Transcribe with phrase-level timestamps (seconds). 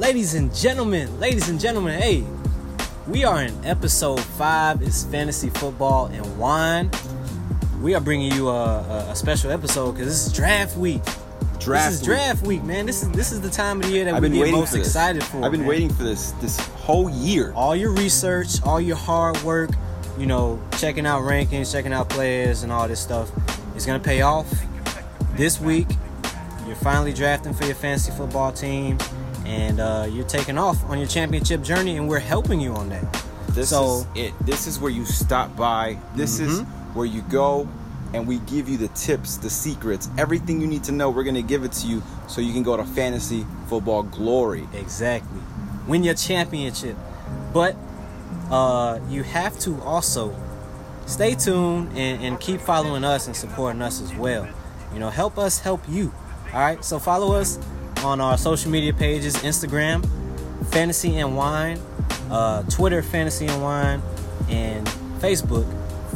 [0.00, 2.24] ladies and gentlemen, ladies and gentlemen, hey,
[3.06, 4.80] we are in episode five.
[4.80, 6.90] It's fantasy football and wine.
[7.82, 11.02] We are bringing you a, a, special episode because this is draft week.
[11.58, 12.06] Draft this is week.
[12.06, 12.86] draft week, man.
[12.86, 14.72] This is this is the time of the year that I've we been get most
[14.72, 15.44] for excited for.
[15.44, 15.68] I've been man.
[15.68, 17.52] waiting for this this whole year.
[17.52, 19.70] all your research, all your hard work,
[20.18, 23.30] you know, checking out rankings, checking out players, and all this stuff
[23.76, 24.50] is gonna pay off.
[25.34, 25.88] This week,
[26.66, 28.96] you're finally drafting for your fantasy football team,
[29.46, 33.24] and uh, you're taking off on your championship journey, and we're helping you on that.
[33.50, 34.34] This So- is it.
[34.46, 35.98] This is where you stop by.
[36.14, 36.94] This is Mm-hmm.
[36.94, 37.68] where you go
[38.12, 41.10] and we give you the tips, the secrets, everything you need to know.
[41.10, 44.66] We're going to give it to you so you can go to fantasy football glory.
[44.74, 45.40] Exactly.
[45.86, 46.96] Win your championship.
[47.52, 47.76] But
[48.50, 50.34] uh, you have to also
[51.06, 54.48] stay tuned and, and keep following us and supporting us as well.
[54.92, 56.12] You know, help us help you.
[56.52, 56.84] All right.
[56.84, 57.58] So follow us
[58.04, 60.06] on our social media pages Instagram,
[60.70, 61.78] Fantasy and Wine,
[62.30, 64.02] uh, Twitter, Fantasy and Wine,
[64.48, 64.86] and
[65.18, 65.66] Facebook,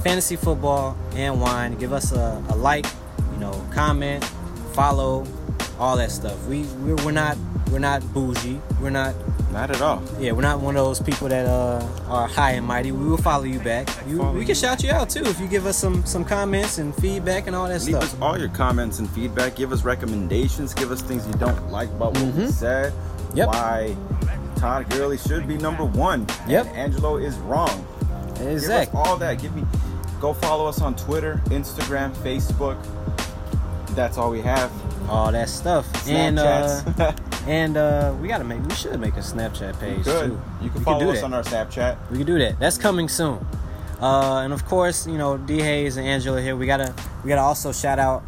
[0.03, 1.75] Fantasy Football and Wine.
[1.77, 2.87] Give us a, a like,
[3.33, 4.25] you know, comment,
[4.73, 5.27] follow,
[5.79, 6.47] all that stuff.
[6.47, 7.37] We we're, we're not
[7.71, 8.61] we're not bougie.
[8.81, 9.15] We're not
[9.55, 10.03] Not at all.
[10.19, 12.91] yeah, we're not one of those people that uh, are high and mighty.
[12.91, 13.89] We will follow you back.
[14.09, 16.79] You, Follow we can shout you out too if you give us some some comments
[16.79, 18.03] and feedback and all that Leave stuff.
[18.03, 19.55] Leave us all your comments and feedback.
[19.55, 20.75] Give us recommendations.
[20.75, 22.51] Give us things you don't like about what we Mhm.
[22.53, 22.93] said.
[23.35, 23.47] Yep.
[23.49, 23.97] Why
[24.57, 26.27] Todd Gurley should be number one.
[26.49, 26.67] Yep.
[26.75, 27.87] Angelo is wrong.
[28.41, 28.51] Exactly.
[28.59, 29.41] Give us all that.
[29.41, 29.65] Give me.
[30.21, 32.77] Go follow us on Twitter, Instagram, Facebook.
[33.95, 34.71] That's all we have.
[35.09, 35.87] All that stuff.
[36.09, 37.13] And uh,
[37.47, 40.31] and uh, we gotta make we should make a Snapchat page Good.
[40.31, 40.43] too.
[40.63, 41.25] You can We follow do us that.
[41.25, 42.11] on our Snapchat.
[42.11, 42.59] We can do that.
[42.59, 43.45] That's coming soon.
[44.01, 46.57] Uh, and of course, you know, D Hayes and Angela here.
[46.57, 48.23] We gotta we gotta also shout out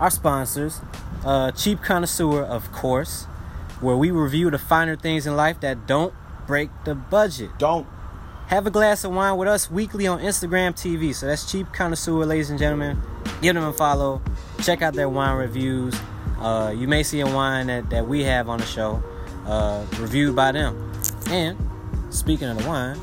[0.00, 0.80] our sponsors,
[1.24, 3.24] uh, Cheap Connoisseur, of course,
[3.80, 6.12] where we review the finer things in life that don't
[6.46, 7.50] break the budget.
[7.58, 7.86] Don't
[8.48, 11.14] Have a glass of wine with us weekly on Instagram TV.
[11.14, 13.00] So that's Cheap Connoisseur, ladies and gentlemen.
[13.40, 14.20] Give them a follow.
[14.62, 15.94] Check out their wine reviews.
[16.38, 19.02] Uh, you may see a wine that, that we have on the show
[19.46, 20.92] uh, reviewed by them.
[21.30, 21.58] And
[22.10, 22.98] speaking of the wine,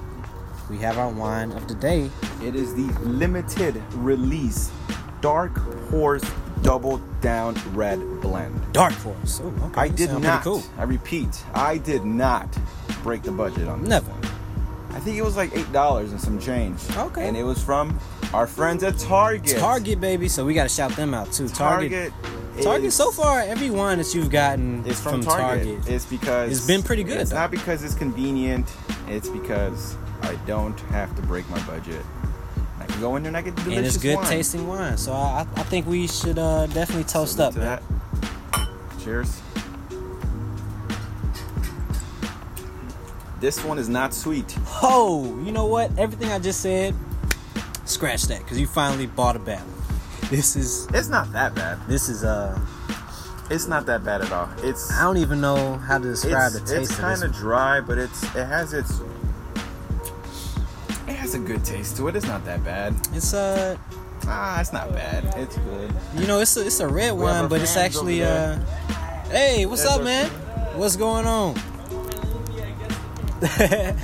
[0.69, 2.09] we have our wine of the day.
[2.41, 4.71] It is the limited release
[5.21, 5.57] Dark
[5.89, 6.23] Horse
[6.61, 8.73] Double Down Red Blend.
[8.73, 9.39] Dark Horse.
[9.41, 9.81] Ooh, okay.
[9.81, 10.43] I did sound not.
[10.43, 10.63] Cool.
[10.77, 12.47] I repeat, I did not
[13.03, 13.89] break the budget on this.
[13.89, 14.11] Never.
[14.91, 16.79] I think it was like eight dollars and some change.
[16.97, 17.27] Okay.
[17.27, 17.99] And it was from
[18.33, 19.57] our friends at Target.
[19.57, 20.27] Target, baby.
[20.27, 21.47] So we got to shout them out too.
[21.49, 22.11] Target.
[22.13, 22.63] Target.
[22.63, 22.93] Target.
[22.93, 25.67] so far, every wine that you've gotten is from, from Target.
[25.77, 25.89] Target.
[25.93, 27.37] It's because It's been pretty good, It's though.
[27.37, 28.71] not because it's convenient.
[29.07, 32.05] It's because I don't have to break my budget.
[32.79, 34.25] I can go in there and I get delicious and it's good wine.
[34.25, 34.97] tasting wine.
[34.97, 37.81] So I, I think we should uh, definitely toast Salute up, to man.
[38.51, 38.69] that.
[39.03, 39.41] Cheers.
[43.39, 44.55] This one is not sweet.
[44.83, 45.97] Oh, you know what?
[45.97, 46.93] Everything I just said,
[47.91, 49.67] scratch that, because you finally bought a battle.
[50.29, 51.77] This is It's not that bad.
[51.87, 52.57] this is uh
[53.49, 54.49] It's not that bad at all.
[54.63, 57.97] It's I don't even know how to describe the taste it's kind of dry, but
[57.97, 59.01] it's it has its
[61.07, 62.15] it has a good taste to it.
[62.15, 62.95] It's not that bad.
[63.13, 63.77] It's uh
[64.27, 65.25] Ah, it's not bad.
[65.35, 65.91] It's good.
[66.15, 68.57] you know it's a, it's a red We wine, but it's actually uh
[69.29, 70.29] hey, what's up, man?
[70.77, 71.55] What's going on?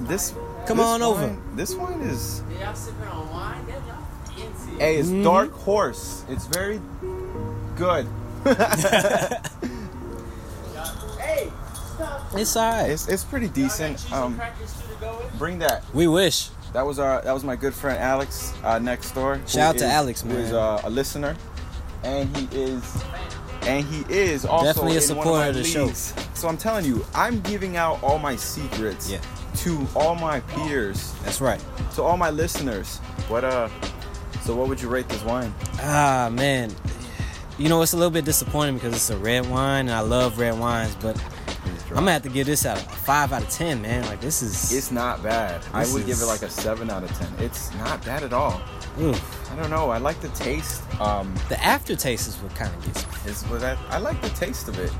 [0.00, 0.32] This
[0.66, 1.36] Come this on over.
[1.54, 3.66] This wine is Y'all sipping on wine?
[3.66, 3.96] That y'all
[4.26, 4.78] fancy.
[4.78, 5.24] hey, it's Mhm.
[5.24, 6.24] dark horse.
[6.28, 6.80] It's very
[7.76, 8.06] good.
[11.18, 11.50] Hey,
[11.96, 12.20] stop.
[12.34, 12.90] It's alright.
[12.90, 14.10] It's it's pretty decent.
[14.12, 15.38] Um, and crackers too to go with?
[15.38, 15.82] bring that.
[15.94, 16.50] We wish.
[16.72, 19.40] That was our that was my good friend Alex uh, next door.
[19.46, 20.38] Shout out to is- Alex, who man.
[20.38, 21.36] is uh, a listener,
[22.04, 22.82] and he is
[23.62, 25.90] and he is also Definitely a supporter my of the show.
[26.34, 29.18] So I'm telling you, I'm giving out all my secrets Yeah.
[29.58, 31.62] To all my peers, That's right.
[31.94, 32.98] to all my listeners.
[33.28, 33.68] What uh?
[34.42, 35.52] So what would you rate this wine?
[35.80, 36.72] Ah man,
[37.58, 40.38] you know it's a little bit disappointing because it's a red wine and I love
[40.38, 41.20] red wines, but
[41.88, 44.04] I'm gonna have to give this out a five out of ten, man.
[44.06, 45.64] Like this is It's not bad.
[45.72, 47.32] I would give it like a seven out of ten.
[47.38, 48.60] It's not bad at all.
[49.00, 49.50] oof.
[49.52, 49.90] I don't know.
[49.90, 50.82] I like the taste.
[51.00, 53.30] Um, the aftertaste is what kind of gets me.
[53.30, 54.92] is was that I like the taste of it.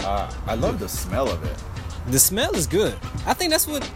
[0.00, 1.62] Uh, I love the smell of it.
[2.08, 2.94] The smell is good.
[3.26, 3.88] I think that's what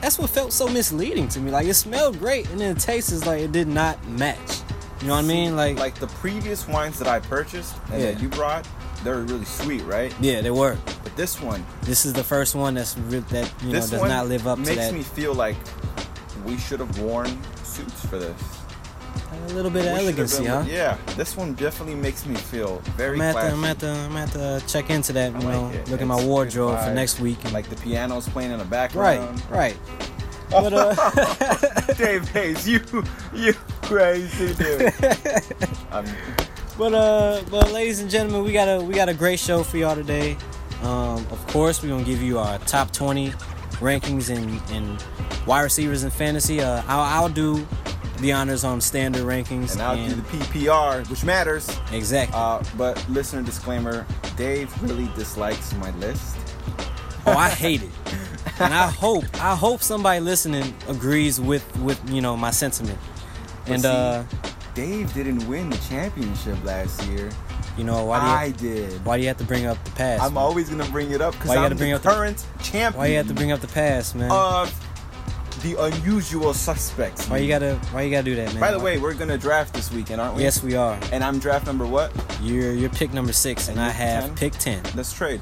[0.00, 1.50] that's what felt so misleading to me.
[1.50, 4.60] Like it smelled great, and then the taste is like it did not match.
[5.00, 5.56] You know what I mean?
[5.56, 8.66] Like, like the previous wines that I purchased and that you brought,
[9.02, 10.14] they were really sweet, right?
[10.20, 10.76] yeah, they were.
[11.02, 14.28] But this one, This is the first one that's re- that you know does not
[14.28, 14.72] live up to that.
[14.72, 15.56] It makes me feel like
[16.44, 17.26] we should have worn
[17.64, 18.40] suits for this.
[19.42, 20.64] A little bit of Wish it had elegancy, huh?
[20.68, 23.56] Yeah, this one definitely makes me feel very I'm at, to, classy.
[23.56, 25.88] I'm, at to, I'm at to check into that, you like know, it.
[25.90, 27.38] look at my wardrobe for next week.
[27.44, 29.42] And, Like the piano's playing in the right, background.
[29.50, 29.76] right.
[30.50, 32.80] But, uh, Dave Hayes, you
[33.34, 34.92] you crazy dude.
[35.92, 36.04] Um,
[36.78, 39.76] But uh, but ladies and gentlemen, we got a we got a great show for
[39.78, 40.36] y'all today.
[40.82, 43.30] Um, of course, we're gonna give you our top 20
[43.80, 44.98] rankings in in
[45.46, 46.60] wide receivers in fantasy.
[46.60, 47.66] Uh, I'll, I'll do
[48.22, 49.72] the honors on standard rankings.
[49.72, 51.68] and I'll do the PPR, which matters.
[51.92, 52.34] exactly.
[52.38, 56.36] Uh, but listener disclaimer: Dave really dislikes my list.
[57.26, 57.90] oh, I hate it,
[58.60, 62.98] and I hope I hope somebody listening agrees with with you know my sentiment.
[63.66, 64.24] But And see, uh,
[64.74, 67.30] Dave didn't win the championship last year.
[67.78, 69.04] you know why do you I did.
[69.04, 70.22] why do you have to bring up the past?
[70.22, 70.42] I'm man?
[70.42, 72.46] always gonna bring it up because Why you I'm gotta bring the up the- current
[72.62, 72.98] champion.
[72.98, 74.30] why you have to bring up the past, man?
[74.30, 74.68] of
[75.62, 77.28] the unusual suspects?
[77.28, 78.60] why you gotta why you gotta do that, man?
[78.60, 80.42] By the way, we're gonna draft this weekend, aren't we?
[80.42, 80.98] yes, we are.
[81.12, 82.12] And I'm draft number what?
[82.42, 84.34] You're you're pick number six, and, And I have 10?
[84.36, 84.82] pick ten.
[84.94, 85.40] Let's trade.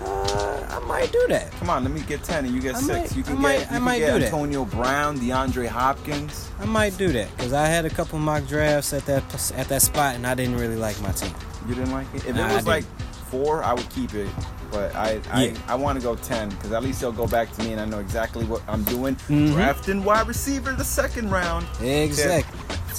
[0.00, 1.50] Uh, I might do that.
[1.52, 2.88] Come on, let me get ten and you get I six.
[3.10, 4.24] might- you can I might- get you I can might get do that.
[4.26, 6.48] Antonio Brown, DeAndre Hopkins.
[6.60, 9.22] I might do that because I had a couple mock drafts at that
[9.56, 11.32] at that spot, and I didn't really like my team.
[11.68, 12.26] You didn't like it?
[12.26, 12.84] If Nah, it was like
[13.30, 14.28] four, I would keep it.
[14.74, 15.58] But I I, Yeah.
[15.68, 17.84] I want to go ten because at least they'll go back to me and I
[17.84, 19.14] know exactly what I'm doing.
[19.28, 19.52] Mhm.
[19.52, 21.64] Drafting wide receiver the second round.
[21.80, 22.58] Exactly.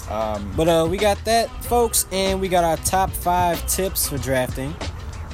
[0.09, 4.17] Um, But uh, we got that, folks, and we got our top five tips for
[4.17, 4.73] drafting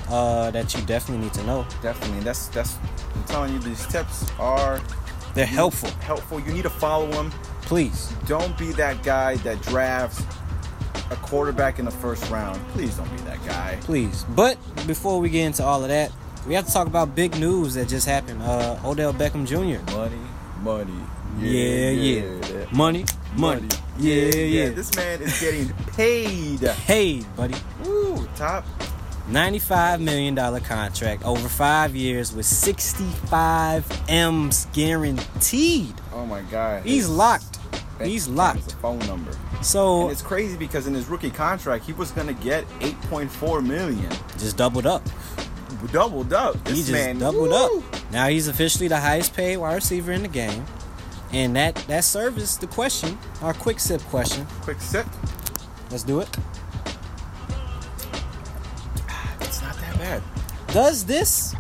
[0.10, 1.66] uh, that you definitely need to know.
[1.82, 2.78] definitely, that's that's.
[3.16, 4.80] I'm telling you, these tips are
[5.36, 5.90] They're helpful.
[6.02, 6.40] Helpful.
[6.40, 7.32] You need to follow them.
[7.62, 8.12] Please.
[8.28, 10.24] Don't be that guy that drafts
[11.12, 12.60] a quarterback in the first round.
[12.70, 13.78] Please don't be that guy.
[13.82, 14.26] Please.
[14.36, 14.58] But
[14.88, 16.12] before we get into all of that,
[16.48, 18.42] we have to talk about big news that just happened.
[18.42, 19.80] Uh, Odell Beckham Jr.
[19.96, 20.18] Money,
[20.62, 20.94] money.
[21.40, 22.66] Yeah, yeah.
[22.72, 23.06] Money,
[23.36, 23.68] money.
[23.98, 24.70] Yeah, yeah.
[24.70, 26.60] This man is getting paid.
[26.62, 27.56] Hey, buddy.
[27.86, 28.66] Ooh, top.
[29.30, 35.94] $95 million contract over five years with 65 M's guaranteed.
[36.14, 36.84] Oh my God.
[36.84, 37.60] He's locked.
[38.02, 38.74] He's locked.
[38.82, 39.32] phone number.
[39.62, 44.12] So And it's crazy because in his rookie contract, he was gonna get 8.4 million.
[44.38, 45.04] just doubled up.
[45.92, 46.64] Doubled up.
[46.64, 47.80] This he just man doubled woo.
[47.80, 48.12] up.
[48.12, 50.66] Now he's officially the highest paid wide receiver in the game.
[51.32, 54.46] And that that serves the question, our quick sip question.
[54.62, 55.08] Quick sip.
[55.90, 56.30] Let's do it.
[59.10, 60.24] Ah, it's not that bad.
[60.68, 61.56] Does this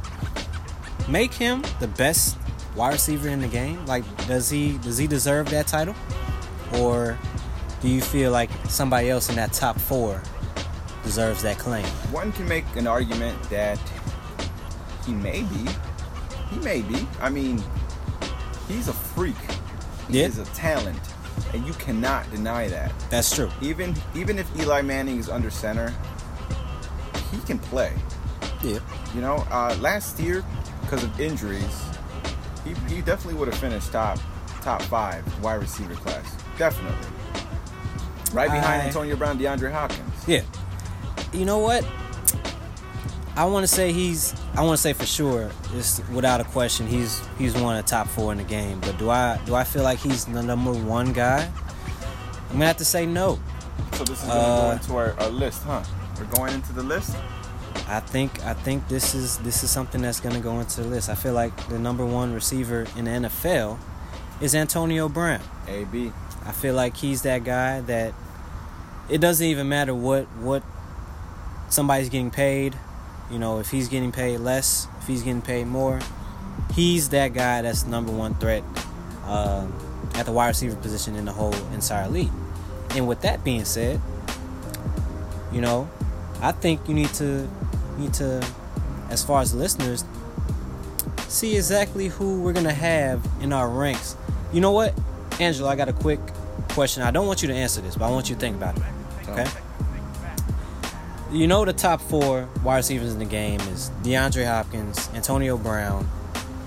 [1.08, 2.38] make him the best
[2.76, 3.86] wide receiver in the game?
[3.86, 5.96] Like, does he does he deserve that title,
[6.80, 7.18] or
[7.82, 10.22] do you feel like somebody else in that top four
[11.04, 11.86] deserves that claim?
[12.12, 13.80] One can make an argument that
[15.06, 15.70] he may be.
[16.50, 17.08] He may be.
[17.22, 17.64] I mean,
[18.68, 19.36] he's a freak.
[20.10, 20.28] He Yeah.
[20.28, 21.00] is a talent,
[21.54, 22.92] and you cannot deny that.
[23.10, 23.50] That's true.
[23.62, 25.94] Even even if Eli Manning is under center,
[27.32, 27.94] he can play.
[28.64, 28.80] Yeah.
[29.16, 30.44] You know, uh, last year
[30.82, 31.82] because of injuries,
[32.66, 34.20] he, he definitely would have finished top
[34.62, 36.36] top five wide receiver class.
[36.58, 37.08] Definitely.
[38.34, 40.14] Right behind I- Antonio Brown, DeAndre Hopkins.
[40.28, 40.42] Yeah.
[41.34, 41.86] You know what?
[43.36, 44.34] I want to say he's.
[44.56, 47.90] I want to say for sure, just without a question, he's he's one of the
[47.90, 48.80] top four in the game.
[48.82, 51.50] But do I do I feel like he's the number one guy?
[52.50, 53.40] I'm gonna have to say no.
[53.94, 55.82] So this is gonna Uh, go into our, our list, huh?
[56.20, 57.16] We're going into the list.
[57.88, 61.10] I think I think this is this is something that's gonna go into the list.
[61.10, 63.78] I feel like the number one receiver in the NFL
[64.42, 65.40] is Antonio Brown.
[65.70, 66.12] A B.
[66.46, 68.14] I feel like he's that guy that
[69.10, 70.64] it doesn't even matter what what
[71.70, 72.76] somebody's getting paid.
[73.32, 76.00] You know, if he's getting paid less, if he's getting paid more,
[76.74, 78.64] he's that guy that's number one threat
[79.26, 79.66] uh,
[80.16, 82.32] at the wide receiver position in the whole entire league.
[82.96, 84.02] And with that being said,
[85.52, 85.90] you know,
[86.42, 87.48] I think you need to
[87.98, 88.46] need to,
[89.10, 90.04] as far as listeners,
[91.28, 94.16] see exactly who we're gonna have in our ranks.
[94.52, 94.94] You know what,
[95.40, 95.70] Angela?
[95.70, 96.20] I got a quick
[96.70, 97.04] question.
[97.04, 98.84] I don't want you to answer this, but I want you to think about it.
[99.30, 99.48] Okay.
[101.32, 106.06] You know the top four wide receivers in the game is DeAndre Hopkins, Antonio Brown,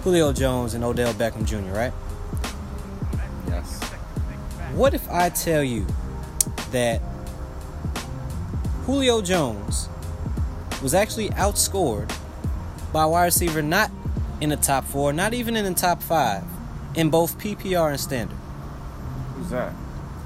[0.03, 1.71] Julio Jones, and Odell Beckham Jr.
[1.71, 1.93] Right?
[3.47, 3.83] Yes.
[4.73, 5.87] What if I tell you
[6.71, 7.03] that
[8.87, 9.91] Julio Jones
[10.83, 12.11] was actually outscored
[12.91, 13.91] by a wide receiver not
[14.41, 16.43] in the top four, not even in the top five,
[16.95, 18.39] in both PPR and standard?
[19.37, 19.75] Who's that?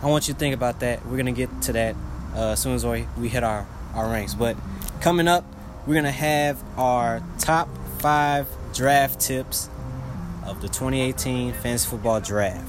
[0.01, 1.05] I want you to think about that.
[1.07, 1.97] We're gonna get to that
[2.37, 3.67] uh, as soon as we hit our,
[3.99, 4.35] our ranks.
[4.35, 4.57] But
[5.01, 5.45] coming up,
[5.87, 9.69] we're going to have our top five draft tips
[10.47, 12.67] of the 2018 Fantasy Football Draft.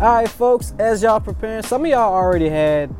[0.00, 2.94] All right, folks, as y'all preparing, some of y'all already had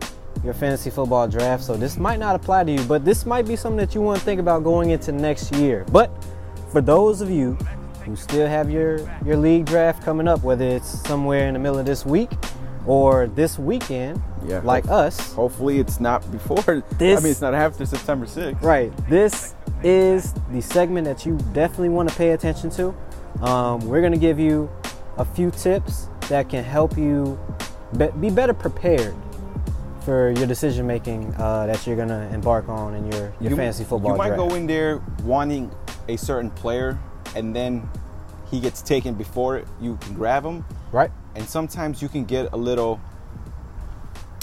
[0.44, 3.56] your fantasy football draft, so this might not apply to you, but this might be
[3.56, 5.84] something that you want to think about going into next year.
[5.90, 6.10] But
[6.70, 7.56] for those of you
[8.04, 11.78] who still have your, your league draft coming up, whether it's somewhere in the middle
[11.78, 12.30] of this week
[12.86, 14.60] or this weekend, Yeah.
[14.62, 16.82] like us, Hopefully, it's not before.
[16.98, 18.60] This- I mean, it's not after September 6th.
[18.62, 18.92] Right.
[19.08, 22.94] This is the segment that you definitely want to pay attention to.
[23.40, 24.70] Um, we're going to give you
[25.16, 27.38] a few tips that can help you
[27.96, 29.14] be, be better prepared
[30.04, 33.84] for your decision making uh, that you're to embark on in your, your You- fantasy
[33.84, 34.48] football You might draft.
[34.50, 35.70] go in there wanting
[36.08, 36.98] a certain player,
[37.34, 37.88] and then
[38.50, 40.64] he gets taken before you can grab him.
[40.92, 41.10] right?
[41.36, 43.00] and sometimes you can get a little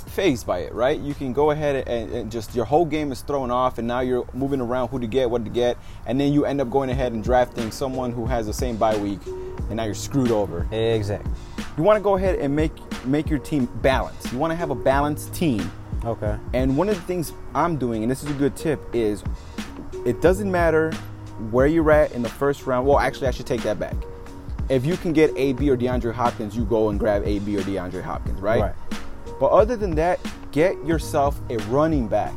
[0.08, 1.00] phased by it, right?
[1.00, 4.02] You can go ahead and, and just your whole game is thrown off, and now
[4.02, 6.90] you're moving around who to get, what to get, and then you end up going
[6.90, 10.68] ahead and drafting someone who has the same bye week, and now you're screwed over.
[10.72, 11.32] Exactly.
[11.78, 12.72] You want to go ahead and make
[13.06, 14.32] make your team balanced.
[14.32, 15.72] You want to have a balanced team.
[16.04, 16.38] Okay.
[16.54, 19.24] And one of the things I'm doing, and this is a good tip, is
[20.06, 20.92] it doesn't matter
[21.52, 22.86] where you're at in the first round.
[22.88, 23.96] Well, actually, I should take that back.
[24.70, 28.02] If you can get AB or DeAndre Hopkins, you go and grab AB or DeAndre
[28.02, 28.62] Hopkins, right?
[28.62, 28.76] Right.
[29.40, 30.20] But other than that,
[30.52, 32.34] get yourself a running back.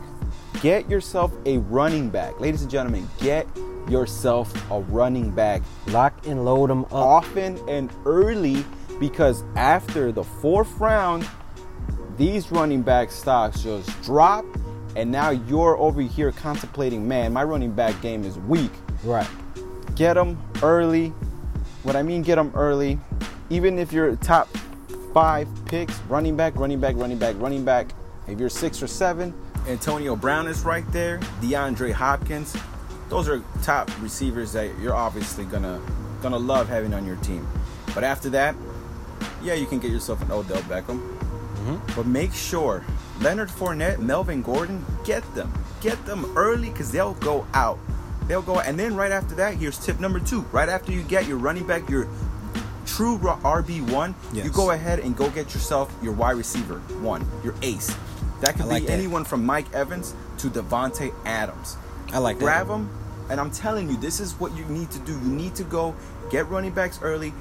[0.60, 2.40] Get yourself a running back.
[2.40, 3.46] Ladies and gentlemen, get
[3.88, 6.92] yourself a running back Lock and load them up.
[6.92, 8.64] often and early
[8.98, 11.28] because after the fourth round,
[12.16, 14.44] these running back stocks just drop,
[14.96, 18.70] and now you're over here contemplating, man, my running back game is weak.
[19.02, 19.28] Right.
[19.96, 21.08] Get them early.
[21.82, 22.98] What I mean, get them early.
[23.50, 24.48] Even if you're top
[25.12, 27.88] five picks, running back, running back, running back, running back.
[28.26, 29.34] If you're six or seven,
[29.68, 31.18] Antonio Brown is right there.
[31.40, 32.56] DeAndre Hopkins.
[33.08, 35.80] Those are top receivers that you're obviously gonna
[36.22, 37.46] gonna love having on your team.
[37.94, 38.56] But after that,
[39.42, 41.00] yeah, you can get yourself an Odell Beckham.
[41.00, 41.96] Mm-hmm.
[41.96, 42.84] But make sure
[43.20, 45.52] Leonard Fournette, Melvin Gordon, get them.
[45.80, 47.78] Get them early because they'll go out.
[48.26, 48.66] They'll go out.
[48.66, 50.42] and then right after that, here's tip number two.
[50.52, 52.08] Right after you get your running back, your
[52.86, 57.54] true RB one, you go ahead and go get yourself your wide receiver one, your
[57.62, 57.94] ace.
[58.40, 58.92] That could like be that.
[58.92, 61.76] anyone from Mike Evans to Davante Adams.
[62.12, 62.44] I like that.
[62.44, 62.90] Grab them,
[63.30, 65.12] and I'm telling you, this is what you need to do.
[65.12, 65.94] You need to go
[66.30, 67.32] get running backs early.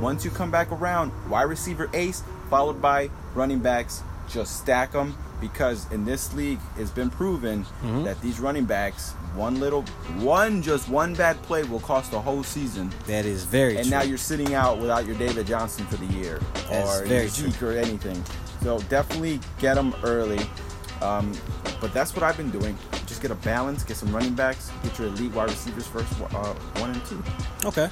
[0.00, 4.02] Once you come back around, wide receiver ace, followed by running backs.
[4.28, 8.04] Just stack them because in this league, it's been proven Mm-hmm.
[8.04, 9.82] that these running backs, one little,
[10.18, 12.92] one just one bad play will cost the whole season.
[13.06, 13.90] That is very And true.
[13.96, 17.62] now you're sitting out without your David Johnson for the year That's or very Zeke
[17.62, 18.22] or anything.
[18.62, 20.40] So definitely get them early.
[21.00, 21.32] Um,
[21.80, 22.76] but that's what I've been doing.
[23.06, 26.54] Just get a balance, get some running backs, get your elite wide receivers first, uh,
[26.80, 27.22] one and two.
[27.64, 27.88] Okay.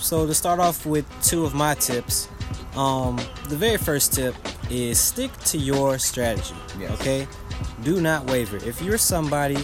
[0.00, 2.28] So to start off with two of my tips,
[2.74, 3.16] um,
[3.48, 4.34] the very first tip
[4.70, 6.54] is stick to your strategy.
[6.78, 6.92] Yes.
[7.00, 7.28] Okay.
[7.82, 8.56] Do not waver.
[8.56, 9.58] If you're somebody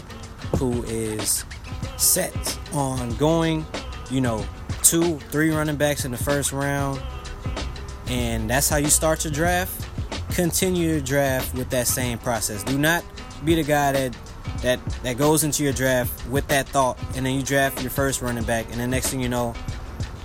[0.59, 1.45] who is
[1.97, 3.65] set on going,
[4.11, 4.45] you know,
[4.83, 7.03] two, three running backs in the first round,
[8.09, 9.89] and that's how you start your draft,
[10.35, 12.63] continue your draft with that same process.
[12.63, 13.05] Do not
[13.45, 14.17] be the guy that
[14.63, 18.23] that that goes into your draft with that thought, and then you draft your first
[18.23, 19.55] running back, and the next thing you know,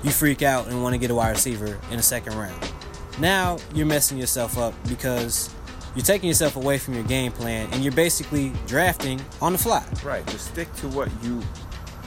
[0.03, 2.73] you freak out and want to get a wide receiver in the second round.
[3.19, 5.53] Now you're messing yourself up because
[5.95, 9.85] you're taking yourself away from your game plan, and you're basically drafting on the fly.
[10.03, 10.25] Right.
[10.27, 11.41] Just stick to what you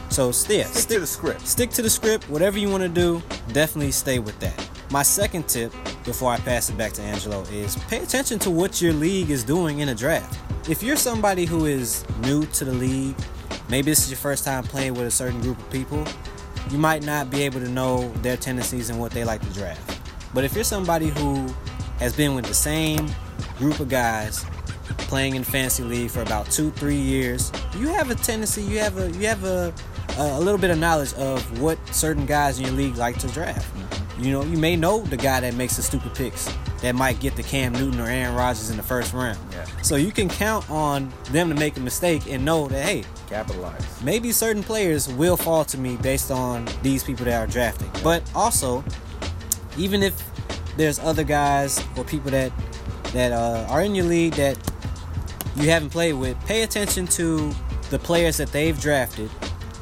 [0.09, 1.47] So yeah, stick, to the script.
[1.47, 2.29] stick to the script.
[2.31, 3.23] Whatever you want to do,
[3.53, 4.71] definitely stay with that.
[4.91, 5.73] My second tip,
[6.05, 9.43] before I pass it back to Angelo, is pay attention to what your league is
[9.45, 10.39] doing in a draft.
[10.69, 13.17] If you're somebody who is new to the league,
[13.69, 16.07] maybe this is your first time playing with a certain group of people,
[16.71, 20.01] you might not be able to know their tendencies and what they like to draft.
[20.33, 21.47] But if you're somebody who
[21.99, 23.09] has been with the same
[23.59, 24.45] group of guys
[24.99, 28.79] playing in the fantasy league for about two, three years, you have a tendency, you
[28.79, 29.73] have a you have a
[30.17, 33.75] a little bit of knowledge of what certain guys in your league like to draft.
[33.75, 34.25] Mm-hmm.
[34.25, 36.49] You know, you may know the guy that makes the stupid picks
[36.85, 39.39] that might get the Cam Newton or Aaron Rodgers in the first round.
[39.53, 39.65] Yeah.
[39.83, 44.03] So you can count on them to make a mistake and know that hey, Capitalize.
[44.03, 47.91] maybe certain players will fall to me based on these people that are drafting.
[48.03, 48.85] But also,
[49.79, 50.23] even if
[50.77, 52.53] there's other guys or people that
[53.13, 54.59] that uh, are in your league that
[55.57, 57.53] you haven't played with, pay attention to
[57.91, 59.31] the players that they've drafted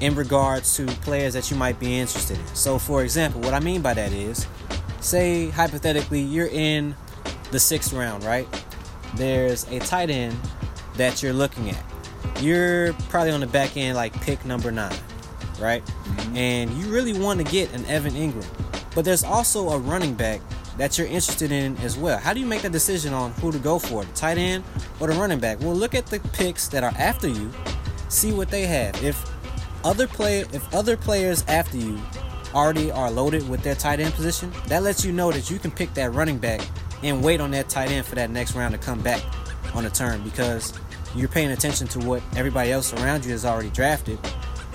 [0.01, 2.47] in regards to players that you might be interested in.
[2.55, 4.47] So, for example, what I mean by that is,
[5.05, 6.95] say hypothetically you're in
[7.51, 8.47] the sixth round, right?
[9.17, 10.37] There's a tight end
[10.97, 11.85] that you're looking at.
[12.41, 14.97] You're probably on the back end, like pick number nine,
[15.61, 15.85] right?
[15.85, 16.37] Mm-hmm.
[16.37, 18.47] And you really want to get an Evan Engram.
[18.95, 20.41] But there's also a running back
[20.79, 22.19] that you're interested in as well.
[22.19, 24.65] How do you make that decision on who to go for, the tight end
[25.01, 25.61] or the running back?
[25.61, 27.51] Well, look at the picks that are after you,
[28.09, 29.03] see what they have.
[29.03, 29.31] If
[29.85, 31.99] other play if other players after you
[32.55, 35.71] already are loaded with their tight end position, that lets you know that you can
[35.71, 36.61] pick that running back
[37.03, 39.23] and wait on that tight end for that next round to come back
[39.75, 40.73] on a turn because
[41.15, 44.19] you're paying attention to what everybody else around you has already drafted.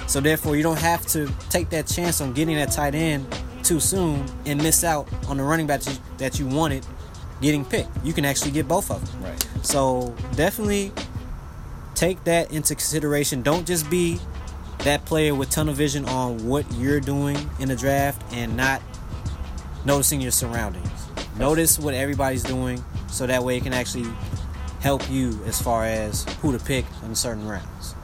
[0.07, 3.27] So therefore, you don't have to take that chance on getting that tight end
[3.63, 5.81] too soon and miss out on the running back
[6.17, 6.85] that you, wanted
[7.41, 7.89] getting picked.
[8.03, 9.23] You can actually get both of them.
[9.23, 9.47] Right.
[9.61, 10.91] So definitely
[11.93, 13.41] take that into consideration.
[13.41, 14.19] Don't just be
[14.87, 18.81] that player with tunnel vision on what you're doing in the draft and not
[19.83, 21.09] noticing your surroundings.
[21.37, 24.09] Notice what everybody's doing so that way it can actually
[24.79, 27.95] help you as far as who to pick in certain rounds.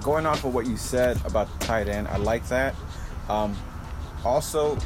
[0.00, 2.76] Going off of what you said about the tight end, I like that.
[3.28, 3.56] Um,
[4.24, 4.78] also,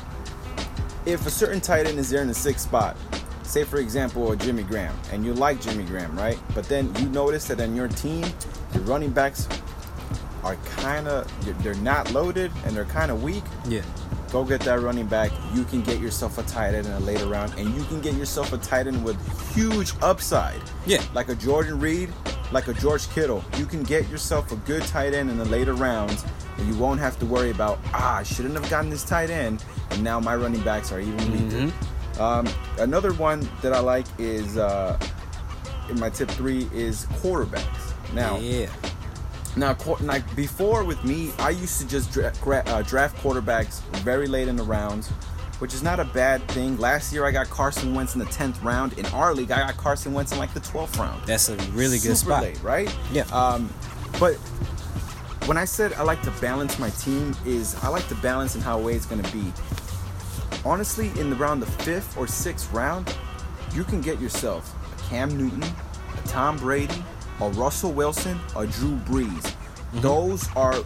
[1.04, 2.96] if a certain tight end is there in the sixth spot,
[3.42, 6.38] say for example Jimmy Graham, and you like Jimmy Graham, right?
[6.54, 8.24] But then you notice that on your team,
[8.72, 9.46] your running backs
[10.42, 11.26] are kind of
[11.62, 13.44] they're not loaded and they're kind of weak.
[13.66, 13.82] Yeah.
[14.30, 15.30] Go get that running back.
[15.54, 18.14] You can get yourself a tight end in a later round, and you can get
[18.14, 19.16] yourself a tight end with
[19.54, 20.58] huge upside.
[20.86, 21.02] Yeah.
[21.12, 22.10] Like a Jordan Reed,
[22.50, 23.44] like a George Kittle.
[23.58, 26.24] You can get yourself a good tight end in the later rounds,
[26.56, 29.62] and you won't have to worry about ah, I shouldn't have gotten this tight end,
[29.90, 31.72] and now my running backs are even weaker.
[32.18, 34.98] Um, another one that I like is uh,
[35.90, 37.92] in my tip three is quarterbacks.
[38.14, 38.70] Now, Yeah.
[39.56, 42.32] Now, like before with me, I used to just dra-
[42.66, 45.08] uh, draft quarterbacks very late in the rounds,
[45.58, 46.76] which is not a bad thing.
[46.78, 48.94] Last year, I got Carson Wentz in the tenth round.
[48.98, 51.22] In our league, I got Carson Wentz in like the twelfth round.
[51.26, 52.42] That's a really good Super spot.
[52.42, 52.96] late, right?
[53.12, 53.24] Yeah.
[53.32, 53.72] Um,
[54.18, 54.34] but
[55.46, 58.60] when I said I like to balance my team, is I like to balance in
[58.60, 59.52] how way it's going to be.
[60.64, 63.14] Honestly, in the round the fifth or sixth round,
[63.74, 67.02] you can get yourself a Cam Newton, a Tom Brady,
[67.42, 69.26] a Russell Wilson, a Drew Brees.
[69.28, 70.00] Mm-hmm.
[70.00, 70.76] Those are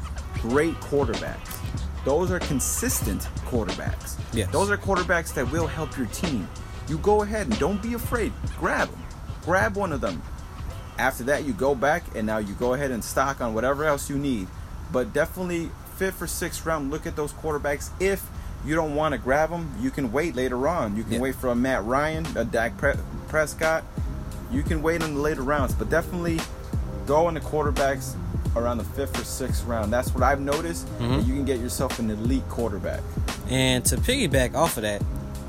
[0.40, 1.58] great quarterbacks.
[2.04, 4.18] Those are consistent quarterbacks.
[4.32, 4.50] Yes.
[4.52, 6.48] Those are quarterbacks that will help your team.
[6.88, 8.32] You go ahead and don't be afraid.
[8.58, 9.02] Grab them.
[9.44, 10.22] Grab one of them.
[10.98, 14.08] After that, you go back and now you go ahead and stock on whatever else
[14.08, 14.48] you need.
[14.92, 17.90] But definitely fifth or sixth round, look at those quarterbacks.
[18.00, 18.24] If
[18.64, 20.96] you don't want to grab them, you can wait later on.
[20.96, 21.20] You can Yeah.
[21.20, 22.94] wait for a Matt Ryan, a Dak Pre-
[23.28, 23.84] Prescott.
[24.56, 26.40] You can wait in the later rounds, but definitely
[27.06, 28.14] go on the quarterbacks
[28.56, 29.92] around the fifth or sixth round.
[29.92, 30.86] That's what I've noticed.
[30.98, 31.18] Mhm.
[31.18, 33.00] and You can get yourself an elite quarterback.
[33.50, 35.02] And to piggyback off of that,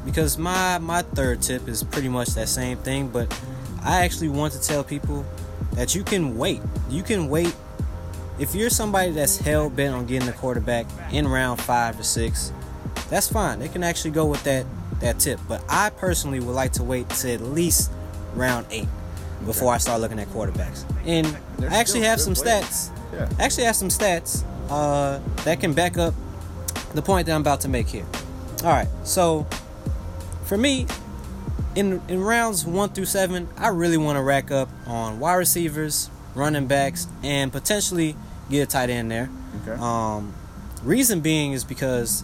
[0.06, 3.34] because my my third tip is pretty much that same thing, but
[3.82, 5.24] I actually want to tell people
[5.76, 6.62] that you can wait.
[6.89, 7.56] You can wait
[8.39, 12.52] if you're somebody that's hell bent on getting a quarterback in round five to six.
[13.10, 13.60] That's fine.
[13.60, 14.65] They can actually go with that
[15.00, 15.39] that tip.
[15.48, 17.89] But I personally would like to wait to at least
[18.38, 18.88] round eight
[19.45, 20.84] before I start looking at quarterbacks.
[21.06, 21.26] And
[21.58, 22.65] They're I actually have some players.
[22.65, 23.30] stats Yeah.
[23.39, 26.13] I actually have some stats uh, that can back up
[26.93, 28.06] the point that I'm about to make here.
[28.63, 29.45] All right, so
[30.45, 30.88] for me,
[31.76, 36.10] in in rounds one through seven, I really want to rack up on wide receivers,
[36.34, 38.15] running backs, and potentially
[38.50, 39.30] get a tight end there.
[39.62, 39.80] Okay.
[39.80, 40.34] Um,
[40.84, 42.23] reason being is because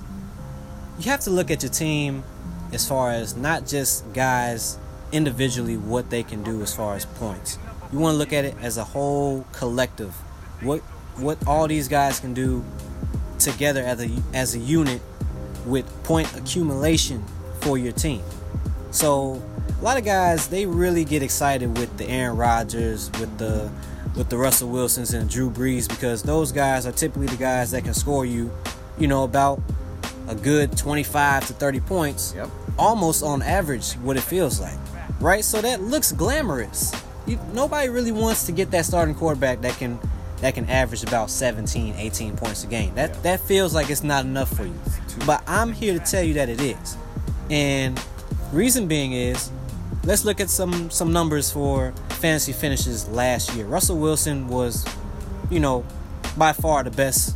[0.99, 2.23] you have to look at your team
[2.71, 4.77] as far as not just guys
[5.13, 7.57] individually what they can do as far as points.
[7.91, 10.13] You want to look at it as a whole collective.
[10.61, 10.79] What
[11.15, 12.63] what all these guys can do
[13.39, 15.01] together as a as a unit
[15.65, 17.23] with point accumulation
[17.61, 18.23] for your team.
[18.91, 19.41] So
[19.79, 23.71] a lot of guys they really get excited with the Aaron Rodgers, with the
[24.15, 27.83] with the Russell Wilsons and Drew Brees because those guys are typically the guys that
[27.83, 28.51] can score you,
[28.97, 29.61] you know, about
[30.27, 32.33] a good 25 to 30 points.
[32.35, 32.49] Yep.
[32.77, 34.77] Almost on average what it feels like.
[35.23, 35.43] Right?
[35.45, 36.91] So that looks glamorous.
[37.25, 39.97] You, nobody really wants to get that starting quarterback that can
[40.41, 42.93] that can average about 17, 18 points a game.
[42.95, 43.21] That Yeah.
[43.21, 44.75] that feels like it's not enough for you.
[45.25, 46.97] But I'm here to tell you that it is.
[47.49, 47.97] And
[48.51, 49.49] reason being is
[50.03, 53.65] let's look at some some numbers for fantasy finishes last year.
[53.65, 54.83] Russell Wilson was,
[55.49, 55.85] you know,
[56.37, 57.35] by far the best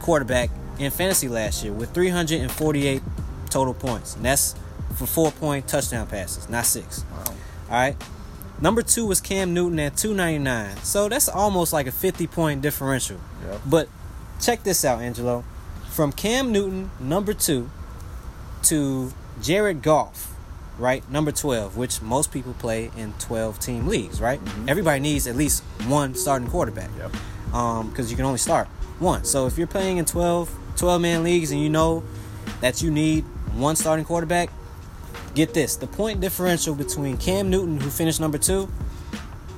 [0.00, 3.02] quarterback in fantasy last year with 348
[3.50, 4.14] total points.
[4.14, 4.54] And that's
[4.94, 7.04] for four point touchdown passes, not six.
[7.10, 7.24] Wow.
[7.26, 7.34] All
[7.70, 7.96] right.
[8.60, 10.76] Number two was Cam Newton at 299.
[10.78, 13.18] So that's almost like a 50 point differential.
[13.46, 13.60] Yep.
[13.66, 13.88] But
[14.40, 15.44] check this out, Angelo.
[15.90, 17.70] From Cam Newton, number two,
[18.64, 20.34] to Jared Goff,
[20.78, 21.08] right?
[21.10, 24.42] Number 12, which most people play in 12 team leagues, right?
[24.42, 24.68] Mm-hmm.
[24.68, 26.90] Everybody needs at least one starting quarterback.
[26.96, 27.14] Yep.
[27.54, 28.66] Um, because you can only start
[28.98, 29.24] one.
[29.24, 32.02] So if you're playing in 12, 12 man leagues and you know
[32.60, 34.50] that you need one starting quarterback,
[35.34, 38.68] get this: the point differential between Cam Newton, who finished number two,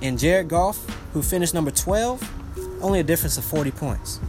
[0.03, 0.79] and Jared Goff,
[1.13, 2.23] who finished number twelve,
[2.83, 4.21] only a difference of forty points.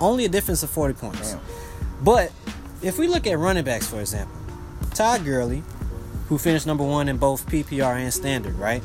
[0.00, 1.32] Only a difference of forty points.
[1.32, 1.40] Damn.
[2.02, 2.32] But
[2.82, 4.36] if we look at running backs, for example,
[4.94, 5.62] Todd Gurley,
[6.28, 8.82] who finished number one in both PPR and standard, right?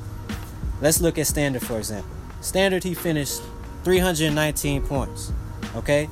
[0.82, 2.10] Let's look at standard, for example.
[2.42, 3.42] Standard, he finished
[3.84, 5.32] 319 points.
[5.76, 6.10] Okay?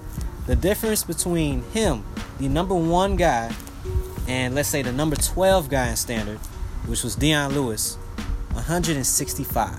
[0.48, 2.04] The difference between him,
[2.40, 3.54] the number one guy,
[4.32, 6.38] and let's say the number 12 guy in standard,
[6.86, 7.96] which was Dion Lewis,
[8.54, 9.78] 165.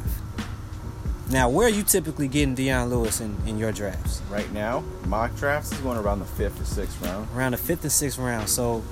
[1.30, 4.20] Now, where are you typically getting Dion Lewis in, in your drafts?
[4.30, 7.28] Right now, mock drafts is going around the fifth or sixth round.
[7.34, 8.50] around the fifth and sixth round.
[8.50, 8.84] So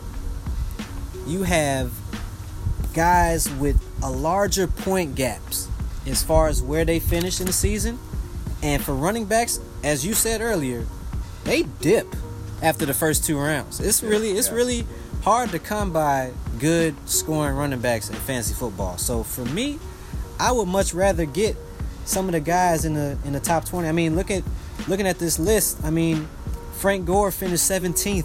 [1.26, 1.92] you have
[2.94, 5.68] guys with a larger point gaps
[6.06, 7.98] as far as where they finish in the season.
[8.62, 10.86] And for running backs, as you said earlier,
[11.44, 12.06] they dip
[12.62, 13.78] after the first two rounds.
[13.78, 14.54] It's really it's yeah.
[14.54, 14.86] really
[15.22, 18.98] hard to come by good scoring running backs in fantasy football.
[18.98, 19.78] So for me,
[20.38, 21.56] I would much rather get
[22.04, 23.88] some of the guys in the in the top 20.
[23.88, 24.42] I mean, look at
[24.88, 25.78] looking at this list.
[25.84, 26.28] I mean,
[26.74, 28.24] Frank Gore finished 17th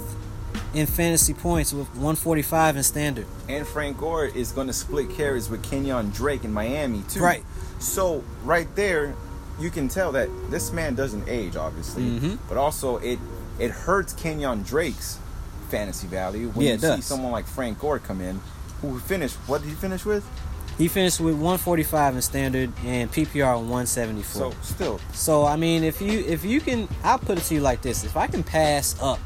[0.73, 3.25] in fantasy points with 145 in standard.
[3.47, 7.21] And Frank Gore is going to split carries with Kenyan Drake in Miami too.
[7.21, 7.43] Right.
[7.79, 9.15] So right there,
[9.60, 12.39] you can tell that this man doesn't age, obviously, Mhm.
[12.47, 13.19] but also it
[13.60, 15.17] it hurts Kenyan Drake's
[15.75, 18.39] fantasy value when Yeah, you it see someone like Frank Gore come in,
[18.81, 19.35] who finished.
[19.47, 20.23] What did he finish with?
[20.77, 24.51] He finished with 145 in standard and PPR 174.
[24.51, 27.61] So still, So I mean, if you if you can, I'll put it to you
[27.61, 29.19] like this: if I can pass up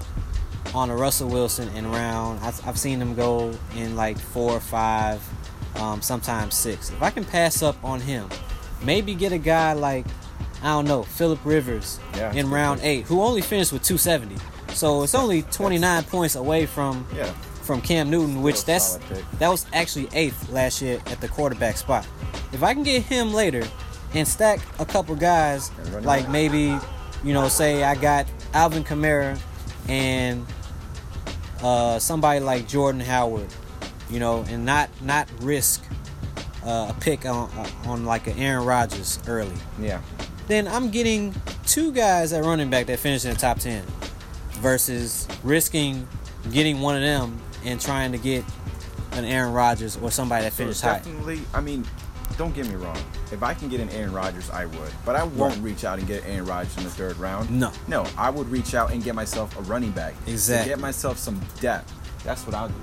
[0.76, 4.60] on a Russell Wilson in round, I've, I've seen them go in like four or
[4.60, 5.20] five,
[5.78, 6.92] um, sometimes six.
[6.92, 8.30] If I can pass up on him,
[8.84, 10.06] maybe get a guy like
[10.62, 14.36] I don't know Philip Rivers Yeah, in round eight, who only finished with 270.
[14.74, 17.32] So it's only 29 points away from yeah.
[17.64, 18.98] from Cam Newton, which that's
[19.40, 22.08] that was actually eighth last year at the quarterback spot.
[22.52, 23.64] If I can get him later
[24.14, 26.78] and stack a couple guys, like maybe,
[27.24, 29.40] you know, say I got Alvin Kamara
[29.88, 30.46] and
[31.62, 33.48] uh, somebody like Jordan Howard,
[34.10, 35.84] you know, and not not risk
[36.66, 37.50] uh, a pick on
[37.86, 39.56] on like an Aaron Rodgers early.
[39.80, 40.02] Yeah.
[40.48, 41.36] Then I'm getting
[41.68, 43.84] two guys at running back that finish in the top ten,
[44.60, 46.08] versus risking
[46.52, 48.44] getting one of them and trying to get
[49.14, 50.94] an Aaron Rodgers or somebody that finished high.
[51.00, 51.86] definitely, I mean,
[52.38, 52.98] don't get me wrong.
[53.32, 54.92] If I can get an Aaron Rodgers, I would.
[55.06, 55.64] But I won't Right.
[55.64, 57.50] reach out and get Aaron Rodgers in the third round.
[57.52, 57.72] No.
[57.88, 60.14] No, I would reach out and get myself a running back.
[60.28, 60.70] Exactly.
[60.70, 61.92] get myself some depth.
[62.24, 62.74] That's what I'll do.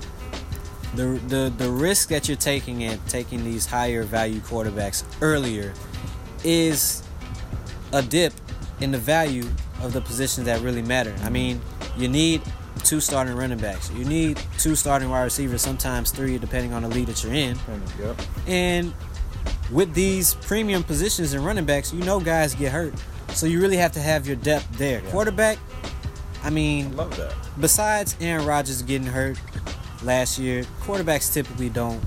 [0.95, 5.73] the the the risk that you're taking in taking these higher value quarterbacks earlier
[6.45, 7.03] is
[7.91, 8.33] a dip
[8.79, 9.45] in the value
[9.81, 11.15] of the positions that really matter.
[11.23, 11.61] I mean,
[11.97, 12.41] you need
[12.83, 13.89] two starting running backs.
[13.91, 17.57] You need two starting wide receivers, sometimes three, depending on the league that you're in.
[17.99, 18.21] Yep.
[18.47, 18.93] And
[19.71, 22.93] with these premium positions and running backs, you know guys get hurt.
[23.33, 25.01] So you really have to have your depth there.
[25.03, 25.11] Yeah.
[25.11, 25.57] Quarterback,
[26.43, 27.33] I mean, Love that.
[27.59, 29.37] besides Aaron Rodgers getting hurt
[30.03, 32.01] last year, quarterbacks typically don't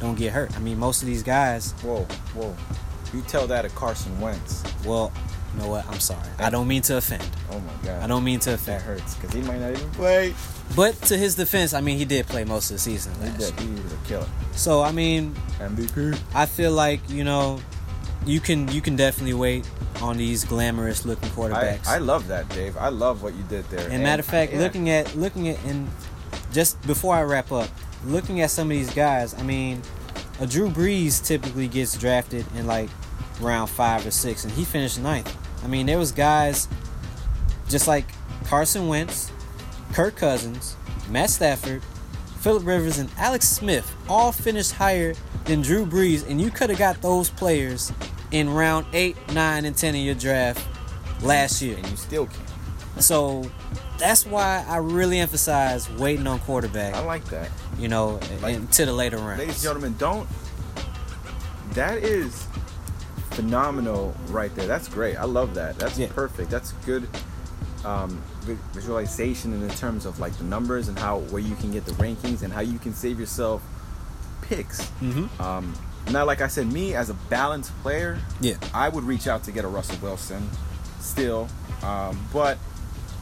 [0.00, 0.54] don't get hurt.
[0.56, 2.56] I mean, most of these guys, Whoa, whoa.
[3.12, 4.62] You tell that to Carson Wentz.
[4.84, 5.12] well,
[5.54, 5.86] you know what?
[5.86, 6.28] I'm sorry.
[6.38, 7.28] I don't mean to offend.
[7.50, 8.02] Oh my god.
[8.02, 8.80] I don't mean to offend.
[8.80, 10.34] That hurts because he might not even play.
[10.76, 13.58] But to his defense, I mean, he did play most of the season He did.
[13.58, 14.28] He was a killer.
[14.52, 16.20] So I mean, MVP.
[16.34, 17.60] I feel like you know,
[18.26, 19.68] you can you can definitely wait
[20.00, 21.86] on these glamorous looking quarterbacks.
[21.86, 22.76] I love that, Dave.
[22.76, 23.88] I love what you did there.
[23.90, 24.60] And matter of fact, yeah.
[24.60, 25.88] looking at looking at and
[26.52, 27.68] just before I wrap up,
[28.04, 29.82] looking at some of these guys, I mean,
[30.40, 32.88] a Drew Brees typically gets drafted in like
[33.40, 35.34] round five or six, and he finished ninth.
[35.64, 36.68] I mean, there was guys
[37.68, 38.06] just like
[38.44, 39.30] Carson Wentz,
[39.92, 40.76] Kirk Cousins,
[41.08, 41.82] Matt Stafford,
[42.40, 46.78] Philip Rivers, and Alex Smith all finished higher than Drew Brees, and you could have
[46.78, 47.92] got those players
[48.30, 50.66] in round eight, nine, and ten of your draft
[51.22, 51.76] last year.
[51.76, 53.02] and you still can.
[53.02, 53.50] So
[53.98, 56.94] that's why I really emphasize waiting on quarterback.
[56.94, 57.50] I like that.
[57.78, 59.38] You know, Like- into the later rounds.
[59.40, 60.28] Ladies and gentlemen, don't.
[61.74, 62.46] That is
[63.30, 64.66] phenomenal right there.
[64.66, 65.16] That's great.
[65.16, 65.78] I love that.
[65.78, 66.08] That's Yeah.
[66.14, 66.50] perfect.
[66.50, 67.08] That's good
[67.84, 71.72] um, vi- visualization in the terms of like the numbers and how where you can
[71.72, 73.62] get the rankings and how you can save yourself
[74.42, 74.82] picks.
[75.00, 75.40] Mm-hmm.
[75.42, 75.74] Um,
[76.10, 78.54] now, like I said, me as a balanced player, Yeah.
[78.74, 80.48] I would reach out to get a Russell Wilson
[81.00, 81.48] still.
[81.82, 82.58] Um, but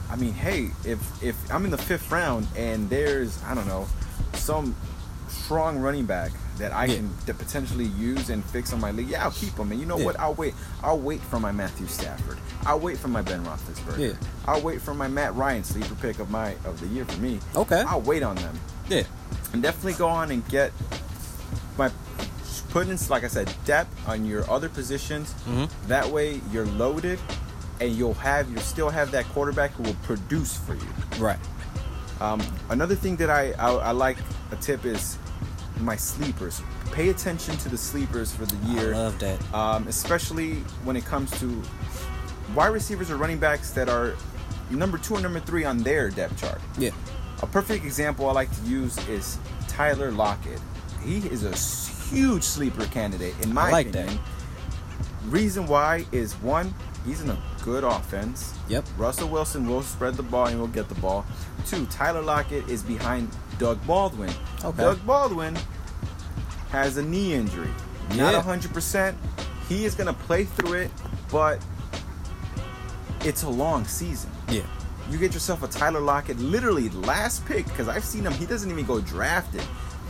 [0.09, 3.87] I mean, hey, if if I'm in the fifth round and there's I don't know
[4.33, 4.75] some
[5.29, 6.95] strong running back that I Yeah.
[6.95, 9.71] can to potentially use and fix on my league, yeah, I'll keep them.
[9.71, 10.05] And you know Yeah.
[10.05, 10.19] what?
[10.19, 10.53] I'll wait.
[10.83, 12.37] I'll wait for my Matthew Stafford.
[12.65, 13.97] I'll wait for my Ben Roethlisberger.
[13.97, 14.13] Yeah.
[14.47, 17.39] I'll wait for my Matt Ryan sleeper pick of my of the year for me.
[17.55, 17.81] Okay.
[17.87, 18.59] I'll wait on them.
[18.87, 19.03] Yeah.
[19.51, 20.71] and definitely go on and get
[21.77, 21.89] my
[22.69, 25.33] put in like I said depth on your other positions.
[25.47, 25.69] Mhm.
[25.87, 27.17] That way you're loaded,
[27.81, 30.87] and you'll have you still have that quarterback who will produce for you.
[31.17, 31.39] Right.
[32.21, 34.17] Um, another thing that I, I I like
[34.51, 35.17] a tip is
[35.79, 36.61] my sleepers.
[36.91, 39.53] Pay attention to the sleepers for the year, I love that.
[39.53, 41.61] um, especially when it comes to
[42.55, 44.15] wide receivers or running backs that are
[44.69, 46.59] number two or number three on their depth chart.
[46.77, 46.91] Yeah.
[47.41, 49.37] A perfect example I like to use is
[49.67, 50.59] Tyler Lockett.
[51.03, 51.55] He is a
[52.13, 54.03] huge sleeper candidate in my I like that.
[54.05, 54.23] opinion.
[55.25, 56.73] Reason why is one,
[57.05, 58.53] he's in a good offense.
[58.67, 58.85] Yep.
[58.97, 61.25] Russell Wilson will spread the ball and will get the ball.
[61.67, 64.31] Two, Tyler Lockett is behind Doug Baldwin.
[64.63, 64.77] Okay.
[64.83, 65.57] Doug Baldwin
[66.71, 67.69] has a knee injury.
[68.11, 68.31] Yeah.
[68.31, 68.41] Not Yeah.
[68.41, 69.15] 100%.
[69.67, 70.91] He is going to play through it,
[71.31, 71.63] but
[73.25, 74.29] it's a long season.
[74.49, 74.61] Yeah.
[75.11, 78.33] You get yourself a Tyler Lockett, literally last pick, because I've seen him.
[78.33, 79.63] He doesn't even go drafted.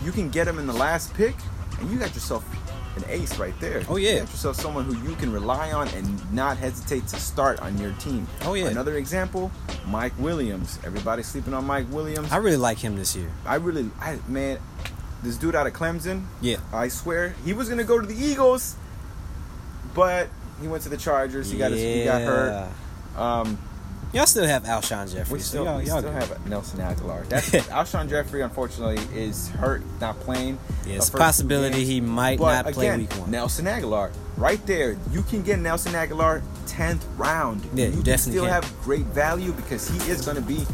[0.04, 1.36] You can get him in the last pick,
[1.80, 2.46] and you got yourself
[3.04, 3.84] an ace right there.
[3.90, 4.20] Oh, yeah.
[4.20, 7.92] Got yourself someone who you can rely on and not hesitate to start on your
[7.94, 8.28] team.
[8.44, 8.68] Oh, yeah.
[8.68, 9.52] Another example,
[9.88, 10.80] Mike Williams.
[10.84, 12.32] Everybody's sleeping on Mike Williams.
[12.32, 13.32] I really like him this year.
[13.46, 14.60] I really, I man,
[15.24, 16.26] this dude out of Clemson.
[16.42, 16.58] Yeah.
[16.72, 18.76] I swear he was gonna go to the Eagles,
[19.94, 20.30] but
[20.62, 21.52] he went to the Chargers.
[21.52, 22.70] He got his, he got hurt.
[23.18, 23.58] Um,
[24.12, 25.34] Y'all still have Alshon Jeffery.
[25.36, 27.28] we so still, y'all, we y'all still have Nelson Agholor.
[27.30, 28.42] That's Alshon Jeffery.
[28.42, 30.58] Unfortunately, is hurt, not playing.
[30.88, 33.30] Yeah, it's a possibility he might But not play again, week one.
[33.30, 34.98] Nelson Agholor, right there.
[35.12, 37.64] You can get Nelson Agholor tenth round.
[37.76, 38.54] Yeah, you can definitely still can.
[38.64, 40.66] have great value because he is going to be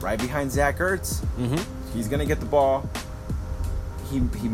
[0.00, 1.24] right behind Zach Ertz.
[1.38, 1.96] Mm-hmm.
[1.96, 2.88] He's gonna get the ball.
[4.10, 4.50] He, he, he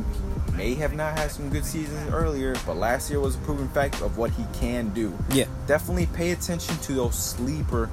[0.54, 4.00] may have not had some good seasons earlier, but last year was a proven fact
[4.02, 5.16] of what he can do.
[5.30, 5.46] Yeah.
[5.66, 7.90] Definitely pay attention to those sleeper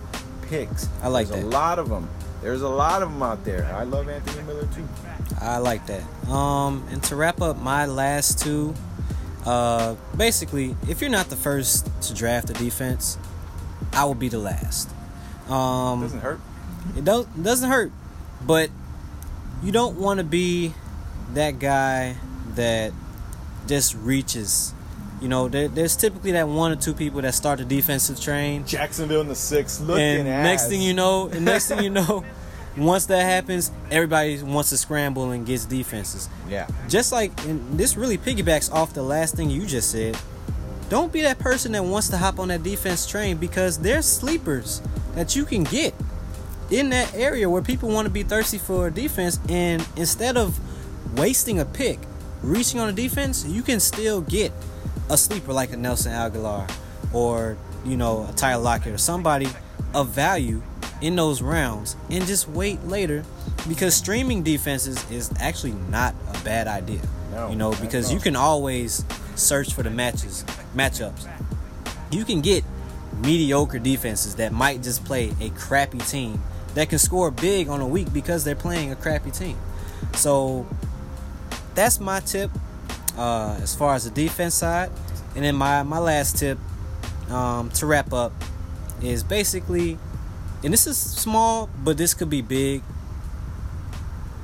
[0.53, 0.87] picks.
[1.01, 1.47] I like There's that.
[1.47, 2.07] a lot of them.
[2.43, 3.65] There's a lot of them out there.
[3.73, 4.87] I love Anthony Miller too.
[5.41, 6.03] I like that.
[6.29, 8.75] Um, and to wrap up my last two,
[9.45, 13.17] uh, basically, if you're not the first to draft a defense,
[13.93, 14.89] I will be the last.
[15.49, 16.39] Um, Doesn't hurt.
[16.97, 17.91] It don't it doesn't hurt,
[18.45, 18.69] but
[19.63, 20.73] you don't want to be
[21.33, 22.17] that guy
[22.55, 22.93] that
[23.67, 24.73] just reaches.
[25.23, 28.65] You know, there, there's typically that one or two people that start the defensive train,
[28.67, 30.43] Jacksonville in the six, looking and ass.
[30.43, 32.25] next thing you know, and next thing you know,
[32.75, 36.27] once that happens, everybody wants to scramble and gets defenses.
[36.49, 40.17] yeah, Just like, and this really piggybacks off the last thing you just said.
[40.89, 44.81] Don't be that person that wants to hop on that defense train because there's sleepers
[45.15, 45.93] that you can get
[46.69, 50.59] in that area where people want to be thirsty for a defense, and instead of
[51.17, 51.99] wasting a pick,
[52.41, 54.51] reaching on a defense, you can still get
[55.09, 56.71] a sleeper like a Nelson Agholor
[57.11, 59.47] or you know a Tyler Lockett or somebody
[59.93, 60.61] of value
[61.01, 63.23] in those rounds, and just wait later
[63.67, 67.01] because streaming defenses is actually not a bad idea.
[67.31, 69.03] No, you know because you can always
[69.35, 71.27] search for the matches matchups.
[72.11, 72.63] You can get
[73.21, 76.41] mediocre defenses that might just play a crappy team
[76.73, 79.57] that can score big on a week because they're playing a crappy team.
[80.13, 80.65] So
[81.75, 82.49] that's my tip
[83.17, 84.91] uh, as far as the defense side.
[85.35, 86.57] And then my, my last tip
[87.29, 88.31] um, to wrap up
[89.01, 89.97] is basically,
[90.63, 92.83] and this is small, but this could be big.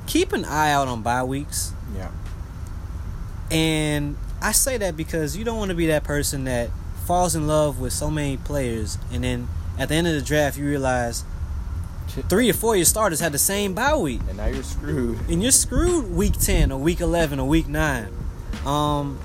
[0.06, 1.72] Keep an eye out on bye weeks.
[1.96, 2.10] yeah.
[3.50, 6.70] And I say that because you don't want to be that person that
[7.04, 10.56] falls in love with so many players and then at the end of the draft
[10.56, 11.24] you realize
[12.28, 14.20] three or four of your starters had the same bye week.
[14.28, 15.18] And now you're screwed.
[15.28, 18.08] And you're screwed week 10 or week 11 or week 9.
[18.66, 19.18] Um,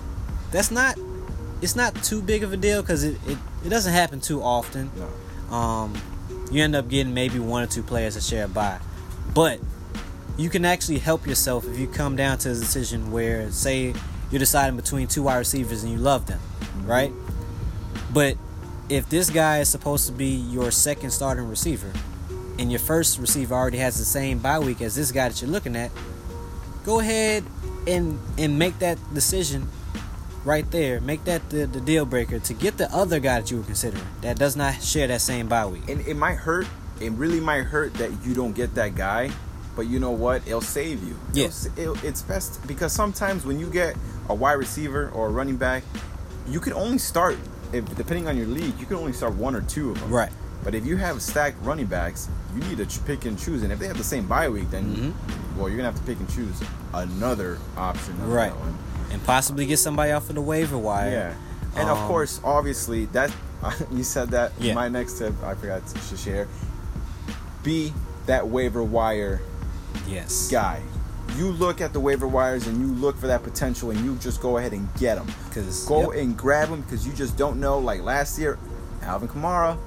[0.51, 0.97] that's not,
[1.61, 4.91] it's not too big of a deal because it, it, it doesn't happen too often.
[5.49, 5.55] No.
[5.55, 5.93] Um,
[6.51, 8.79] you end up getting maybe one or two players that share a buy,
[9.33, 9.59] But
[10.37, 13.93] you can actually help yourself if you come down to a decision where, say,
[14.31, 16.39] you're deciding between two wide receivers and you love them,
[16.83, 17.11] right?
[18.13, 18.37] But
[18.89, 21.91] if this guy is supposed to be your second starting receiver,
[22.57, 25.51] and your first receiver already has the same bye week as this guy that you're
[25.51, 25.91] looking at,
[26.83, 27.43] go ahead
[27.87, 29.67] and and make that decision
[30.43, 31.01] right there.
[31.01, 34.03] Make that the, the deal breaker to get the other guy that you were considering
[34.21, 35.87] that does not share that same bye week.
[35.89, 36.67] And it might hurt.
[37.01, 39.31] It really might hurt that you don't get that guy.
[39.75, 40.43] But you know what?
[40.47, 41.17] It'll save you.
[41.31, 41.49] It'll Yeah.
[41.83, 43.97] it'll- it's best because sometimes when you get
[44.29, 45.83] a wide receiver or a running back,
[46.47, 47.35] you can only start,
[47.73, 50.09] if, depending on your league, you can only start one or two of them.
[50.11, 50.31] Right.
[50.65, 53.63] But if you have stacked running backs, you need to pick and choose.
[53.63, 55.59] And if they have the same bye week, then Mm-hmm.
[55.59, 56.59] well, you're gonna have to pick and choose
[56.93, 58.19] another option.
[58.27, 58.51] Right.
[59.11, 61.09] And possibly get somebody off of the waiver wire.
[61.11, 61.79] Yeah.
[61.79, 63.31] And of Um, course, obviously, that
[63.91, 64.51] you said that.
[64.59, 64.73] Yeah.
[64.73, 66.47] My next tip, I forgot to share.
[67.63, 67.93] Be
[68.25, 69.41] that waiver wire
[70.07, 70.49] Yes.
[70.51, 70.81] guy.
[71.37, 74.41] you look at the waiver wires and you look for that potential and you just
[74.41, 75.27] go ahead and get them.
[75.53, 76.21] Cause go yep.
[76.21, 77.79] and grab them because you just don't know.
[77.79, 78.57] Like last year,
[79.01, 79.77] Alvin Kamara,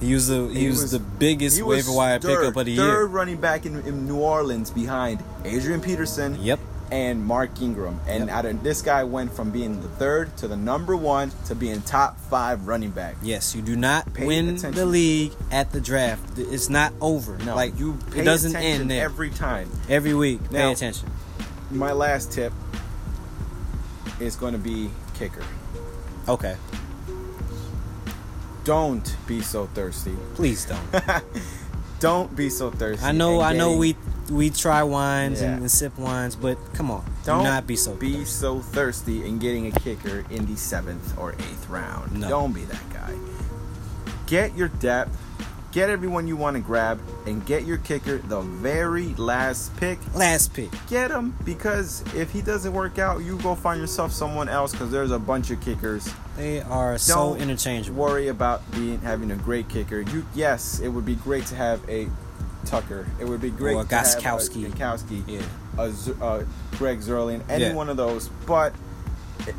[0.00, 2.72] He was the he, He was, was- the biggest waiver wire third, pickup of the
[2.72, 2.82] year.
[2.84, 6.36] third running back in, in New Orleans behind Adrian Peterson.
[6.40, 6.60] Yep.
[6.90, 8.34] And Mark Ingram, and Yep.
[8.34, 11.82] out of this guy went from being the third to the number one to being
[11.82, 13.16] top five running back.
[13.22, 14.72] Yes, you do not Pay win attention.
[14.72, 16.38] the league at the draft.
[16.38, 17.36] It's not over.
[17.44, 19.04] No, like you pay it doesn't end there.
[19.04, 19.70] every time.
[19.90, 21.10] Every week, pay attention.
[21.70, 22.54] My last tip
[24.18, 25.44] is going to be kicker.
[26.26, 26.56] Okay,
[28.64, 30.14] Don't be so thirsty.
[30.34, 31.04] please don't.
[32.00, 33.04] Don't be so thirsty.
[33.04, 33.76] I know, I know.
[33.76, 33.96] We
[34.30, 35.52] we try wines Yeah.
[35.54, 37.94] and, and sip wines, but come on, Don't do not be so.
[37.94, 38.24] be thirsty.
[38.26, 42.20] so thirsty in getting a kicker in the seventh or eighth round.
[42.20, 42.28] No.
[42.28, 43.14] Don't be that guy.
[44.26, 45.16] Get your depth,
[45.72, 49.98] get everyone you want to grab, and get your kicker the very last pick.
[50.14, 50.70] Last pick.
[50.88, 54.90] Get him because if he doesn't work out, you go find yourself someone else because
[54.90, 56.12] there's a bunch of kickers.
[56.36, 58.00] They are so Don't interchangeable.
[58.02, 60.00] Worry about being having a great kicker.
[60.00, 62.08] You yes, it would be great to have a
[62.64, 63.06] Tucker.
[63.20, 64.20] It would be great Or a to have a.
[64.20, 65.42] Gostkowski, Yeah.
[65.78, 67.72] a Z- uh, Greg Zuerlein, any Yeah.
[67.74, 68.28] one of those.
[68.46, 68.74] But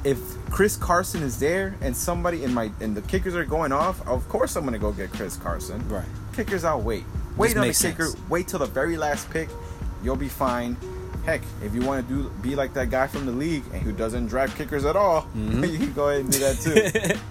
[0.04, 4.06] if Chris Carson is there and somebody in my and the kickers are going off,
[4.08, 5.88] of course I'm gonna go get Chris Carson.
[5.90, 6.06] Right.
[6.34, 7.04] Kickers, I'll wait.
[7.38, 8.06] Wait on the kicker.
[8.08, 8.30] sense.
[8.30, 9.50] Wait till the very last pick.
[10.04, 10.76] You'll be fine.
[11.26, 13.92] Heck, if you want to do be like that guy from the league and who
[13.92, 15.64] doesn't draft kickers at all, Mm-hmm.
[15.72, 16.58] you can go ahead and do that
[17.14, 17.20] too.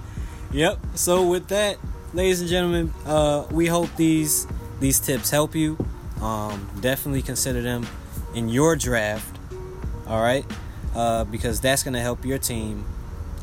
[0.51, 0.79] Yep.
[0.95, 1.77] So with that,
[2.15, 4.47] ladies and gentlemen, uh, we hope these
[4.81, 5.77] these tips help you.
[6.23, 7.87] Um, definitely consider them
[8.35, 9.37] in your draft.
[10.07, 10.47] All right,
[10.95, 12.85] uh, because that's going to help your team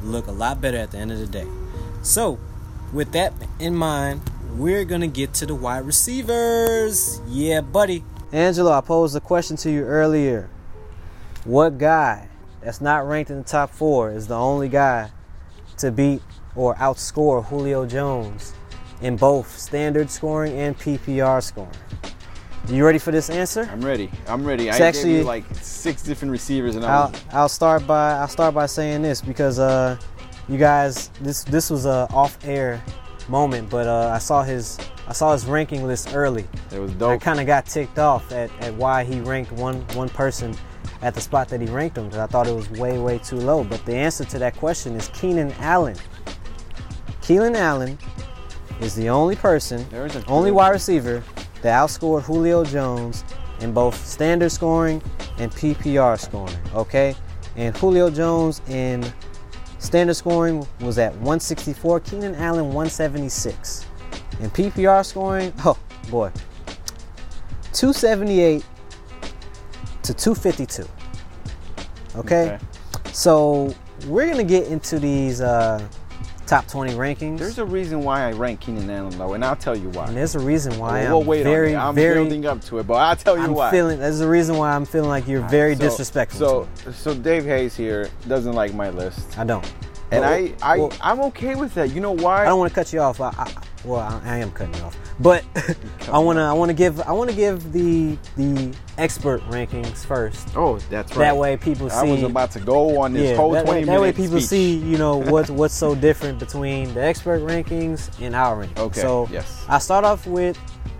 [0.03, 1.47] look a lot better at the end of the day.
[2.01, 2.39] So,
[2.93, 4.21] with that in mind,
[4.55, 7.19] we're going to get to the wide receivers.
[7.27, 8.03] Yeah, buddy.
[8.31, 10.49] Angelo, I posed a question to you earlier.
[11.43, 12.29] What guy
[12.61, 15.11] that's not ranked in the top four is the only guy
[15.77, 16.21] to beat
[16.55, 18.53] or outscore Julio Jones
[19.01, 21.71] in both standard scoring and PPR scoring.
[22.67, 23.69] You ready for this answer?
[23.71, 24.09] I'm ready.
[24.27, 24.69] I'm ready.
[24.69, 28.13] It's I actually- gave you like six different receivers, and I'll, was I'll start by
[28.13, 29.97] I'll start by saying this because uh,
[30.49, 32.83] you guys this this was a off air
[33.27, 36.47] moment, but uh, I saw his I saw his ranking list early.
[36.71, 37.11] it was dope.
[37.11, 40.55] I kind of got ticked off at, at why he ranked one one person
[41.03, 43.37] at the spot that he ranked him because I thought it was way way too
[43.37, 43.63] low.
[43.63, 45.97] But the answer to that question is Keenan Allen.
[47.21, 47.99] Keenan Allen
[48.81, 49.85] is the only person,
[50.27, 51.23] only wide receiver
[51.61, 53.23] that outscored Julio Jones
[53.61, 55.01] in both standard scoring
[55.37, 56.57] and PPR scoring.
[56.73, 57.15] Okay,
[57.55, 59.03] and Julio Jones in
[59.79, 61.99] standard scoring was at 164.
[62.01, 63.85] Keenan Allen 176.
[64.41, 65.77] In PPR scoring, oh
[66.09, 66.29] boy,
[67.73, 68.63] 278
[70.03, 70.83] to 252.
[72.17, 72.59] Okay, Okay.
[73.11, 73.73] so
[74.07, 75.85] we're gonna get into these uh,
[76.45, 77.39] top 20 rankings.
[77.39, 80.07] There's a reason why I rank Keenan Allen low, and I'll tell you why.
[80.07, 81.75] and there's a reason why we'll I'm wait very.
[81.75, 83.71] I'm very, building up to it, but I'll tell you I'm why.
[83.71, 83.99] feeling.
[83.99, 86.67] There's a reason why I'm feeling like you're very So- disrespectful.
[86.83, 89.65] So, so Dave Hayes here doesn't like my list, I don't.
[90.11, 91.91] And Well, I, I, well, I'm okay with that.
[91.91, 92.43] You know why?
[92.43, 93.19] I don't want to cut you off.
[93.19, 93.51] I, I,
[93.83, 95.43] well, I, I am cutting you off, but
[96.11, 96.41] I want to.
[96.43, 96.99] I want to give.
[97.01, 100.49] I want to give the the expert rankings first.
[100.55, 101.25] oh, that's right.
[101.25, 101.95] That way, people see.
[101.95, 104.11] I was about to go on this yeah, whole that, 20 that, minute that way
[104.11, 104.49] people speech.
[104.49, 108.77] see, you know, what's what's so different between the expert rankings and our rankings.
[108.79, 109.65] Okay, So yes.
[109.67, 110.57] I start off with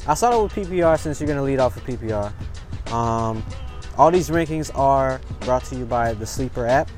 [0.08, 2.32] I start off with PPR since you're gonna lead off with PPR.
[2.92, 3.44] Um,
[3.98, 6.90] all these rankings are brought to you by the Sleeper app.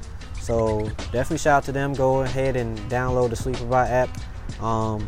[0.48, 1.92] So definitely shout out to them.
[1.92, 4.08] Go ahead and download the Sleeper by app.
[4.64, 5.06] Um,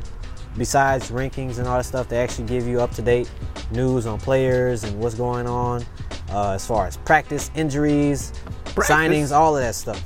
[0.57, 3.31] besides rankings and all that stuff, they actually give you up to date
[3.71, 5.85] news on players and what's going on
[6.31, 8.33] uh, as far as practice, injuries,
[8.65, 8.89] Practice.
[8.89, 10.03] signings, all of that stuff.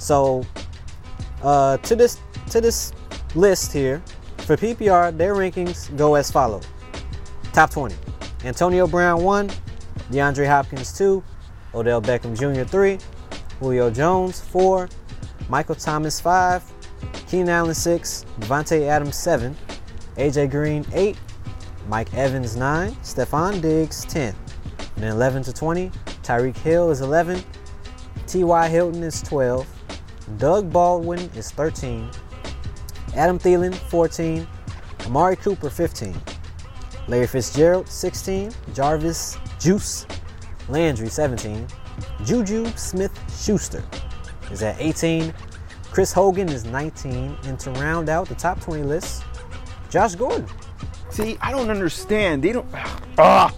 [0.00, 0.44] So
[1.44, 2.18] uh, to this
[2.50, 2.92] to this
[3.36, 4.02] list here
[4.38, 6.60] for PPR, their rankings go as follow:
[7.52, 7.94] top 20,
[8.44, 9.50] Antonio Brown one,
[10.10, 11.22] DeAndre Hopkins two,
[11.76, 12.68] Odell Beckham Jr.
[12.68, 12.98] three,
[13.64, 14.90] Julio Jones four,
[15.48, 16.62] Michael Thomas five,
[17.26, 19.56] Keenan Allen six, Davante Adams seven,
[20.18, 21.16] AJ Green eight,
[21.88, 24.34] Mike Evans nine, Stefon Diggs ten,
[24.96, 25.90] and then 11 to 20,
[26.22, 27.42] Tyreek Hill is 11,
[28.26, 28.68] T.Y.
[28.68, 29.66] Hilton is 12,
[30.36, 32.10] Doug Baldwin is 13,
[33.16, 34.46] Adam Thielen 14,
[35.06, 36.14] Amari Cooper 15,
[37.08, 40.06] Larry Fitzgerald 16, Jarvis Juice
[40.68, 41.66] Landry 17,
[42.24, 43.12] Juju Smith
[43.44, 43.82] Schuster
[44.50, 45.32] is at 18,
[45.90, 49.24] Chris Hogan is 19, and to round out the top 20 list,
[49.90, 50.46] Josh Gordon.
[51.10, 52.42] See, I don't understand.
[52.42, 52.66] They don't.
[53.18, 53.54] Ah.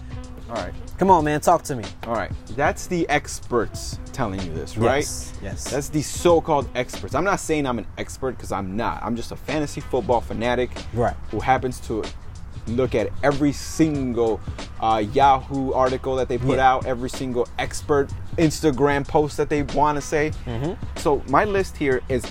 [0.49, 0.73] All right.
[0.97, 1.83] Come on, man, talk to me.
[2.07, 4.97] All right, that's the experts telling you this, right?
[4.97, 5.69] Yes, yes.
[5.69, 7.13] That's the so-called experts.
[7.13, 9.03] I'm not saying I'm an expert because I'm not.
[9.03, 11.15] I'm just a fantasy football fanatic Right.
[11.29, 12.03] who happens to
[12.67, 14.39] look at every single
[14.79, 16.71] uh, Yahoo article that they put Yeah.
[16.71, 20.31] out, every single expert Instagram post that they want to say.
[20.45, 20.73] Mm-hmm.
[20.99, 22.23] So my list here is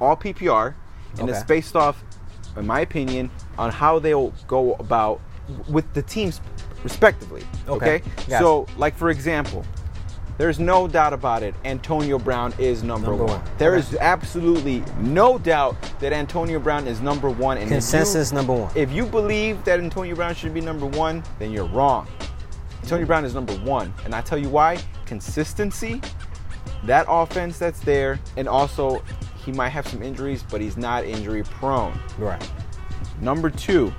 [0.00, 0.74] all PPR,
[1.18, 2.02] and it's based off,
[2.56, 5.20] in my opinion, on how they'll go about
[5.68, 6.40] with the teams
[6.84, 7.42] respectively.
[7.66, 7.96] Okay.
[7.96, 8.08] Okay.
[8.28, 8.38] Gotcha.
[8.38, 9.64] So, like for example,
[10.38, 11.54] there's no doubt about it.
[11.64, 13.40] Antonio Brown is number, Number one.
[13.40, 13.50] one.
[13.58, 17.56] There is absolutely no doubt that Antonio Brown is number one.
[17.58, 18.70] And if you- Consensus number one.
[18.74, 22.06] if you believe that Antonio Brown should be number one, then you're wrong.
[22.82, 23.92] Antonio Brown is number one.
[24.04, 26.00] And I tell you why consistency,
[26.84, 29.02] that offense that's there, and also
[29.44, 31.98] he might have some injuries, but he's not injury prone.
[32.18, 32.42] Right.
[33.20, 33.92] Number two,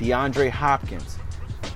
[0.00, 1.17] DeAndre Hopkins.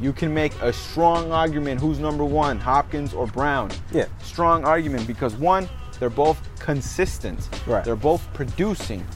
[0.02, 3.70] You can make a strong argument who's number one, Hopkins or Brown.
[3.92, 4.06] Yeah.
[4.22, 5.68] Strong argument because one,
[6.00, 7.48] they're both consistent.
[7.66, 7.84] Right.
[7.84, 9.06] They're both producing.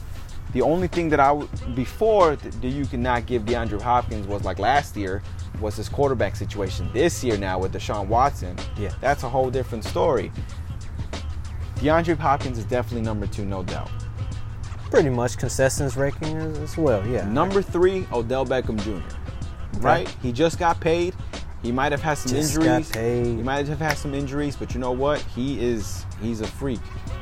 [0.53, 4.59] The only thing that I w- before that you cannot give DeAndre Hopkins was like
[4.59, 5.21] last year
[5.59, 6.89] was his quarterback situation.
[6.93, 8.93] This year now with Deshaun Watson, Yeah.
[9.01, 10.31] that's a whole different story.
[11.75, 13.89] DeAndre Hopkins is definitely number two, no doubt.
[14.89, 17.05] Pretty much consensus ranking as well.
[17.05, 17.27] Yeah.
[17.27, 19.03] Number three, Odell Beckham Jr.
[19.79, 20.07] Right?
[20.21, 21.15] He just got paid.
[21.63, 22.91] He might have had some Just got injuries.
[22.91, 23.25] paid.
[23.25, 25.19] He might have had some injuries, but you know what?
[25.35, 26.79] He is he's a freak.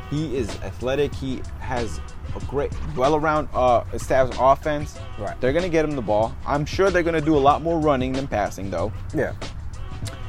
[0.10, 1.14] He is athletic.
[1.16, 2.00] He has
[2.36, 5.00] a great, well around uh, established offense.
[5.18, 5.40] Right.
[5.42, 6.36] They're gonna get him the ball.
[6.46, 8.92] I'm sure they're gonna do a lot more running than passing, though.
[9.14, 9.34] Yeah.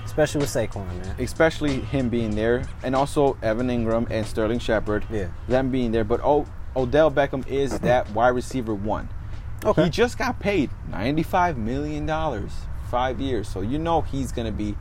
[0.05, 1.15] Especially with Saquon, man.
[1.19, 5.05] Especially him being there, and also Evan Engram and Sterling Shepard.
[5.11, 5.29] Yeah.
[5.49, 9.09] Them being there, but o- Odell Beckham is that wide receiver one.
[9.65, 9.85] Okay.
[9.85, 12.07] He just got paid $95 million,
[12.91, 13.49] five years.
[13.49, 14.77] So you know he's going to be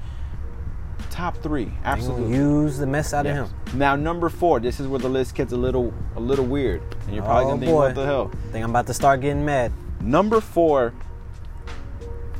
[1.09, 1.71] top three.
[1.83, 2.35] Absolutely.
[2.35, 3.49] Use the mess out Yes.
[3.49, 3.79] of him.
[3.79, 6.81] Now number four, this is where the list gets a little a little weird.
[7.05, 7.77] And you're probably Oh, gonna think, boy.
[7.87, 8.31] what the hell?
[8.51, 9.71] think I'm about to start getting mad.
[10.01, 10.93] Number four,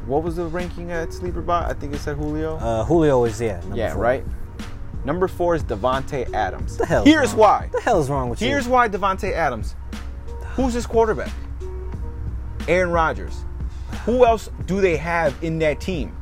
[0.06, 1.70] what was the ranking at Sleeper Bot?
[1.70, 2.58] I think it said Julio.
[2.58, 3.62] Uh, Julio is yeah.
[3.74, 4.02] yeah, four.
[4.04, 4.26] right?
[5.04, 6.78] Number four is Davante Adams.
[6.78, 7.04] The hell.
[7.06, 7.40] Here's wrong?
[7.40, 7.70] why.
[7.72, 8.48] The hell is wrong with you?
[8.50, 9.76] Here's why Davante Adams.
[10.56, 11.32] Who's his quarterback?
[12.68, 13.44] Aaron Rodgers.
[14.06, 16.16] Who else do they have in that team?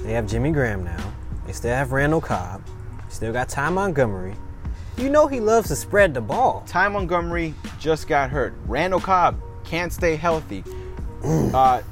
[0.00, 1.12] They have Jimmy Graham now.
[1.46, 2.62] They still have Randall Cobb.
[3.08, 4.34] Still got Ty Montgomery.
[4.96, 6.62] You know he loves to spread the ball.
[6.66, 8.54] Ty Montgomery just got hurt.
[8.66, 10.64] Randall Cobb can't stay healthy.
[11.24, 11.82] uh,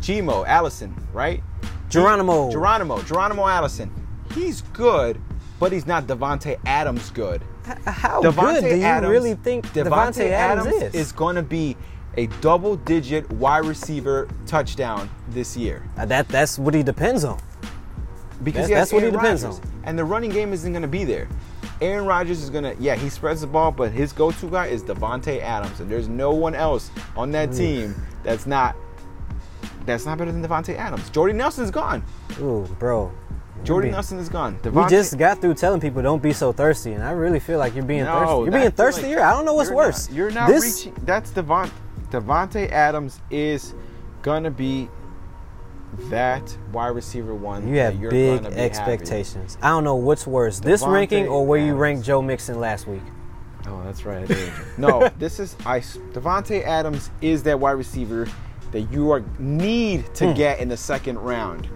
[0.00, 1.42] Gmo, Allison, right?
[1.88, 2.50] Geronimo.
[2.50, 3.90] Geronimo, Geronimo Allison.
[4.34, 5.20] He's good,
[5.60, 7.42] but he's not Davante Adams good.
[7.86, 10.94] How Davante good do you Adams, really think Davante, Adams, is?
[10.94, 11.12] is?
[11.12, 11.76] going to be
[12.16, 17.38] a double-digit wide receiver touchdown this year Uh, that that's what he depends on.
[18.44, 19.66] because That's- that's what he depends Rodgers, on.
[19.84, 21.28] and the running game isn't going to be there.
[21.80, 24.82] Aaron Rodgers is going to, yeah, he spreads the ball, but his go-to guy is
[24.82, 28.76] Davante Adams, and there's no one else on that team that's not
[29.84, 31.10] that's not better than Davante Adams.
[31.10, 32.04] Jordy Nelson's gone.
[32.40, 33.10] Ooh, bro.
[33.64, 34.58] Jordy We- Nelson is gone.
[34.64, 37.74] We just got through telling people don't be so thirsty, and I really feel like
[37.74, 38.32] you're being No, thirsty.
[38.32, 39.20] You're being that's like- thirstier.
[39.20, 40.08] I don't know what's you're worse.
[40.08, 40.94] Not, you're not this, reaching.
[41.04, 41.70] That's Devont.
[42.12, 43.74] Davante Adams is
[44.20, 44.88] gonna be
[46.10, 47.66] that wide receiver one.
[47.68, 48.66] You have you're big gonna be happy.
[48.66, 49.56] expectations.
[49.62, 53.02] I don't know what's worse, this ranking or where you ranked Joe Mixon last week.
[53.66, 54.28] Oh, that's right.
[54.76, 55.80] No, this is I.
[55.80, 58.26] Davante Adams is that wide receiver
[58.72, 60.36] that you are need to Mm.
[60.36, 61.68] get in the second round.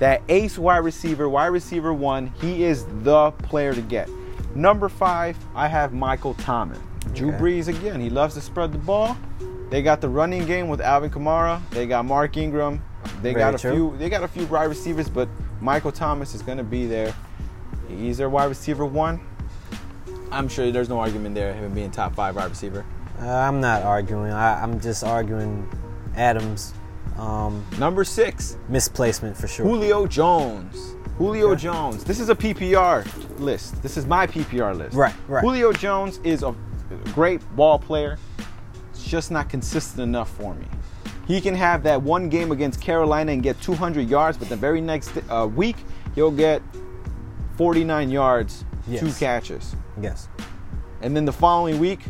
[0.00, 4.08] That ace wide receiver, wide receiver one, he is the player to get.
[4.54, 6.78] Number five, I have Michael Thomas.
[7.14, 7.38] Drew Okay.
[7.38, 8.00] Brees again.
[8.00, 9.16] He loves to spread the ball.
[9.70, 11.60] They got the running game with Alvin Kamara.
[11.70, 12.82] They got Mark Ingram.
[13.22, 13.72] They Very got a true.
[13.72, 13.98] few.
[13.98, 15.28] They got a few wide receivers, but
[15.60, 17.14] Michael Thomas is going to be there.
[17.88, 19.20] He's their wide receiver one.
[20.30, 22.84] I'm sure there's no argument there him being top five wide receiver.
[23.20, 24.30] Uh, I'm not arguing.
[24.30, 25.68] I, I'm just arguing
[26.16, 26.74] Adams'
[27.18, 29.66] um, Number six, misplacement for sure.
[29.66, 30.94] Julio Jones.
[31.16, 31.56] Julio.
[31.56, 32.04] Jones.
[32.04, 33.04] This is a PPR
[33.40, 33.82] list.
[33.82, 34.94] This is my PPR list.
[34.94, 35.42] Right, right.
[35.42, 36.54] Julio Jones is a
[37.06, 38.18] great ball player.
[38.98, 40.66] It's just not consistent enough for me.
[41.28, 44.80] He can have that one game against Carolina and get 200 yards, but the very
[44.80, 45.76] next uh, week
[46.16, 46.60] he'll get
[47.56, 49.18] 49 yards, two Yes.
[49.18, 49.76] catches.
[50.00, 50.28] Yes.
[51.00, 52.00] and then the following week,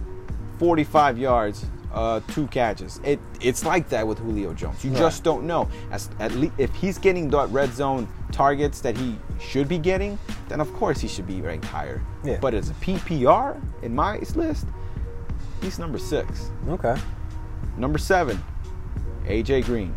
[0.59, 3.01] 45 yards, uh, two catches.
[3.05, 4.83] It it's like that with Julio Jones.
[4.83, 4.99] You Right.
[4.99, 5.69] just don't know.
[5.91, 10.19] As at least if he's getting that red zone targets that he should be getting,
[10.49, 12.01] then of course he should be ranked higher.
[12.25, 12.39] Yeah.
[12.41, 14.67] But as a PPR in my list,
[15.61, 16.51] he's number six.
[16.69, 16.97] Okay.
[17.77, 18.43] Number seven,
[19.25, 19.95] AJ Green.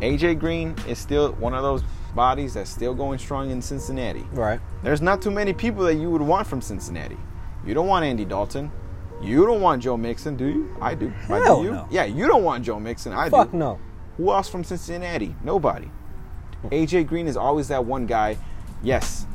[0.00, 1.82] AJ Green is still one of those
[2.14, 4.26] bodies that's still going strong in Cincinnati.
[4.32, 4.60] Right.
[4.82, 7.16] There's not too many people that you would want from Cincinnati.
[7.64, 8.70] You don't want Andy Dalton.
[9.22, 10.76] You don't want Joe Mixon, do you?
[10.80, 11.12] I do.
[11.30, 11.72] I Hell do you?
[11.72, 11.88] no.
[11.90, 13.12] Yeah, you don't want Joe Mixon.
[13.12, 13.56] I Fuck do.
[13.58, 13.78] no.
[14.18, 15.34] Who else from Cincinnati?
[15.42, 15.90] Nobody.
[16.64, 18.36] AJ Green is always that one guy.
[18.82, 19.26] Yes,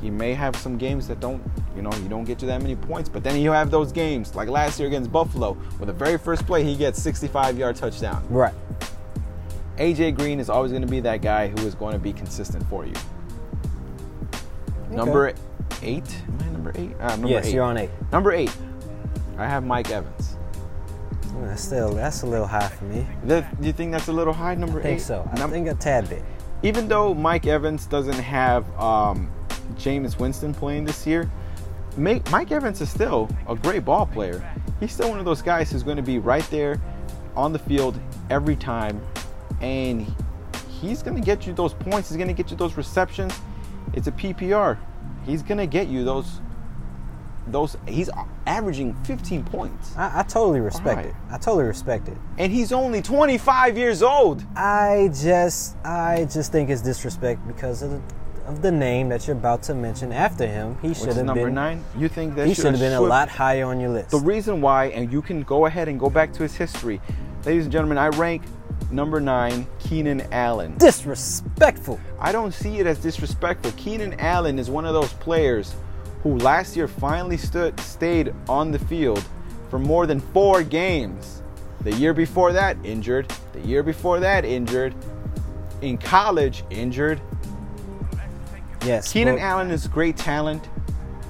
[0.00, 1.42] he may have some games that don't,
[1.76, 4.34] you know, you don't get you that many points, but then you have those games
[4.34, 8.24] like last year against Buffalo, where the very first play he gets 65 yard touchdown.
[8.30, 8.54] Right.
[9.76, 12.66] AJ Green is always going to be that guy who is going to be consistent
[12.68, 12.94] for you.
[14.90, 15.32] Number
[15.82, 16.04] eight.
[16.28, 16.92] Am I number eight?
[17.00, 17.54] Uh, number yes, eight.
[17.54, 17.90] you're on eight.
[18.12, 18.54] Number eight.
[19.38, 20.36] I have Mike Evans.
[21.42, 23.06] That's still that's a little high for me.
[23.26, 24.54] Do you think that's a little high?
[24.56, 25.02] Number I think eight.
[25.02, 25.28] so.
[25.32, 26.22] I Num- think a tad bit.
[26.62, 29.30] even though Mike Evans doesn't have um,
[29.80, 31.30] Jameis Winston playing this year,
[31.96, 34.46] Mike Evans is still a great ball player.
[34.78, 36.80] He's still one of those guys who's going to be right there
[37.36, 37.98] on the field
[38.30, 39.00] every time,
[39.60, 40.06] and
[40.80, 42.08] he's going to get you those points.
[42.08, 43.38] He's going to get you those receptions.
[43.92, 44.78] It's a PPR.
[45.24, 46.40] He's going to get you those.
[47.46, 48.10] Those he's
[48.46, 51.06] averaging 15 points, I, I totally respect Alright.
[51.06, 51.14] it.
[51.30, 52.16] I totally respect it.
[52.38, 54.44] and he's only 25 years old.
[54.54, 58.02] I just I just think it's disrespect because of the,
[58.50, 60.76] of the name that you're about to mention after him.
[60.82, 61.84] He should have number been nine.
[61.96, 64.10] You think that he should have been a lot higher on your list.
[64.10, 67.00] The reason why, and you can go ahead and go back to his history,
[67.44, 68.42] ladies and gentlemen, I rank
[68.90, 70.76] number nine Keenan Allen.
[70.78, 72.00] Disrespectful.
[72.18, 73.72] I don't see it as disrespectful.
[73.76, 75.74] Keenan Allen is one of those players
[76.24, 79.24] who last year finally stood stayed on the field
[79.70, 81.42] for more than four games.
[81.82, 83.32] The year before that, injured.
[83.52, 84.92] The year before that, injured.
[85.82, 87.22] In college, injured.
[88.84, 89.12] Yes.
[89.12, 90.68] Keenan but- Allen is great talent,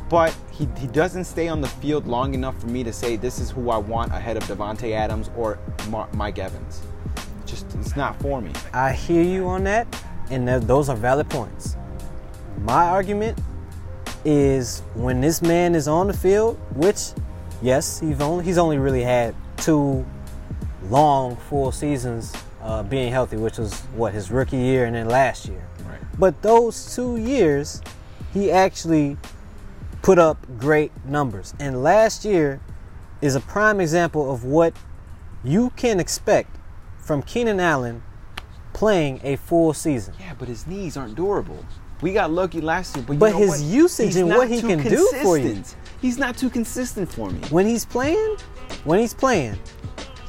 [0.09, 3.38] but he, he doesn't stay on the field long enough for me to say this
[3.38, 6.82] is who I want ahead of Davante Adams or Mar- Mike Evans.
[7.46, 8.53] Just it's not for me.
[8.72, 9.86] I hear you on that,
[10.30, 11.76] and th- those are valid points.
[12.62, 13.38] My argument
[14.24, 17.11] is when this man is on the field, which,
[17.62, 20.05] yes, he's only he's only really had two
[20.88, 22.32] long full seasons
[22.62, 25.64] uh, being healthy, which was what his rookie year and then last year.
[26.19, 27.81] But those two years,
[28.33, 29.17] he actually
[30.03, 31.55] put up great numbers.
[31.59, 32.61] And last year
[33.21, 34.75] is a prime example of what
[35.45, 36.57] you can expect
[36.99, 38.03] from Keenan Allen
[38.73, 40.15] playing a full season.
[40.21, 41.65] Yeah, but his knees aren't durable.
[42.03, 43.61] We got lucky last year, but, you But his what?
[43.61, 45.51] usage He's and what he can do for you.
[45.51, 45.77] consistent.
[46.01, 47.41] He's not too consistent for me.
[47.51, 48.37] When he's playing,
[48.85, 49.59] when he's playing,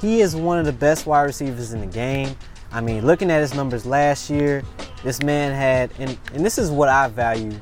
[0.02, 2.36] he is one of the best wide receivers in the game.
[2.72, 4.64] I mean, looking at his numbers last year,
[5.04, 7.60] this man had, and, and this is what I value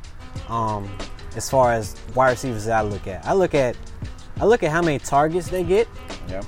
[0.50, 0.90] um,
[1.36, 3.26] as far as wide receivers that I look at.
[3.26, 3.76] I look at,
[4.40, 5.88] I look at how many targets they get,
[6.28, 6.42] Yeah.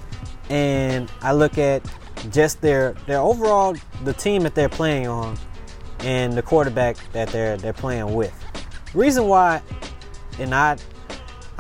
[0.50, 1.84] and I look at
[2.30, 5.36] just their their overall the team that they're playing on
[6.02, 8.32] and the quarterback that they're they're playing with.
[8.94, 9.62] Reason why,
[10.40, 10.78] and I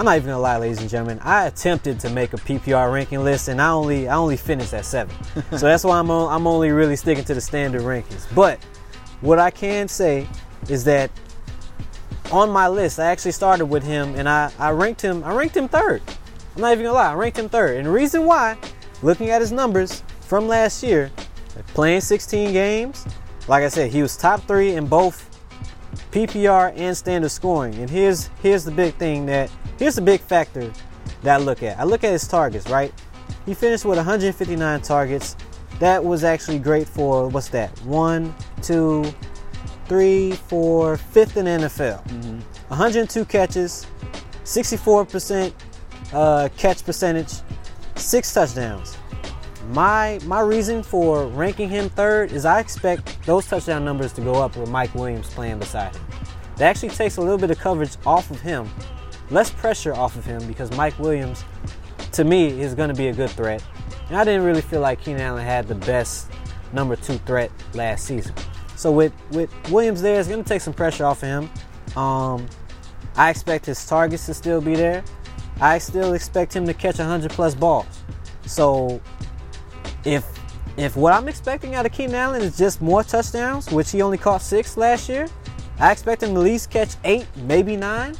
[0.01, 3.23] I'm not even gonna lie, ladies and gentlemen, I attempted to make a PPR ranking
[3.23, 5.15] list and I only I only finished at seven.
[5.51, 8.25] so that's why I'm on, I'm only really sticking to the standard rankings.
[8.33, 8.57] But
[9.21, 10.27] what I can say
[10.69, 11.11] is that
[12.31, 15.55] on my list, I actually started with him and I, I ranked him I ranked
[15.55, 16.01] him third.
[16.55, 17.77] I'm not even gonna lie, I ranked him third.
[17.77, 18.57] And the reason why,
[19.03, 21.11] looking at his numbers from last year,
[21.75, 23.05] playing 16 games,
[23.47, 25.29] like I said, he was top three in both
[26.11, 27.75] PPR and standard scoring.
[27.75, 29.51] And here's here's the big thing that
[29.81, 30.71] here's the big factor
[31.23, 31.79] that I look at.
[31.79, 32.93] I look at his targets, right?
[33.47, 35.35] He finished with 159 targets.
[35.79, 37.75] That was actually great for what's that?
[37.79, 39.11] One, two,
[39.87, 42.05] three, four, fifth in the NFL.
[42.67, 43.87] 102 catches,
[44.43, 45.51] 64%
[46.13, 47.33] uh, catch percentage,
[47.95, 48.97] six touchdowns.
[49.69, 54.35] My my reason for ranking him third is I expect those touchdown numbers to go
[54.35, 56.05] up with Mike Williams playing beside him.
[56.57, 58.69] That actually takes a little bit of coverage off of him,
[59.31, 61.43] less pressure off of him because Mike Williams,
[62.11, 63.63] to me, is going to be a good threat.
[64.07, 66.29] And I didn't really feel like Keenan Allen had the best
[66.73, 68.35] number two threat last season.
[68.75, 71.49] So with with Williams there, it's going to take some pressure off of him.
[71.97, 72.47] Um,
[73.15, 75.03] I expect his targets to still be there.
[75.59, 78.03] I still expect him to catch 100 plus balls.
[78.45, 79.01] So
[80.03, 80.25] if
[80.77, 84.17] if what I'm expecting out of Keenan Allen is just more touchdowns, which he only
[84.17, 85.27] caught six last year,
[85.79, 88.15] I expect him to at least catch eight, maybe nine.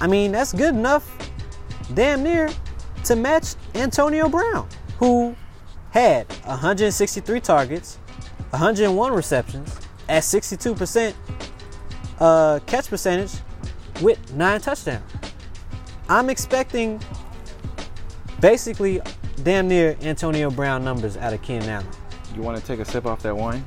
[0.00, 1.16] I mean, that's good enough,
[1.94, 2.50] damn near,
[3.04, 4.68] to match Antonio Brown,
[4.98, 5.34] who
[5.90, 7.96] had 163 targets,
[8.50, 11.14] 101 receptions at 62%
[12.18, 13.32] uh, catch percentage
[14.02, 15.10] with nine touchdowns.
[16.08, 17.00] I'm expecting
[18.40, 19.00] basically
[19.42, 21.88] damn near Antonio Brown numbers out of Keenan Allen.
[22.34, 23.64] You want to take a sip off that wine?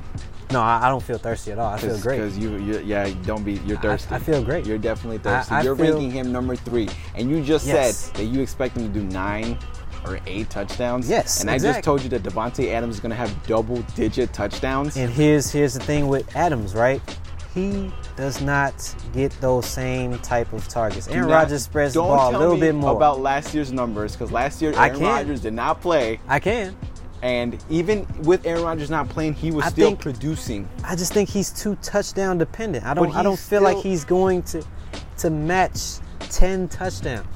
[0.52, 1.72] No, I, I don't feel thirsty at all.
[1.72, 2.18] I feel great.
[2.18, 3.54] Because you, you, yeah, don't be.
[3.66, 4.14] You're thirsty.
[4.14, 4.66] I feel great.
[4.66, 5.54] You're definitely thirsty.
[5.54, 7.96] I you're feel- ranking him number three, and you just Yes.
[7.96, 9.56] said that you expect him to do nine
[10.06, 11.08] or eight touchdowns.
[11.08, 14.96] Yes, and I just told you that Davante Adams is going to have double-digit touchdowns.
[14.96, 17.00] And here's here's the thing with Adams, right?
[17.54, 21.08] He does not get those same type of targets.
[21.08, 22.94] Aaron Rodgers spreads the ball a little bit more.
[22.94, 25.00] about last year's numbers because last year I Aaron.
[25.00, 26.76] Rodgers did not play, I can.
[27.22, 30.68] And even with Aaron Rodgers not playing, he was I still think- producing.
[30.84, 32.84] I just think he's too touchdown dependent.
[32.86, 34.64] I don't I don't feel like he's going to
[35.18, 37.26] to match 10 touchdowns.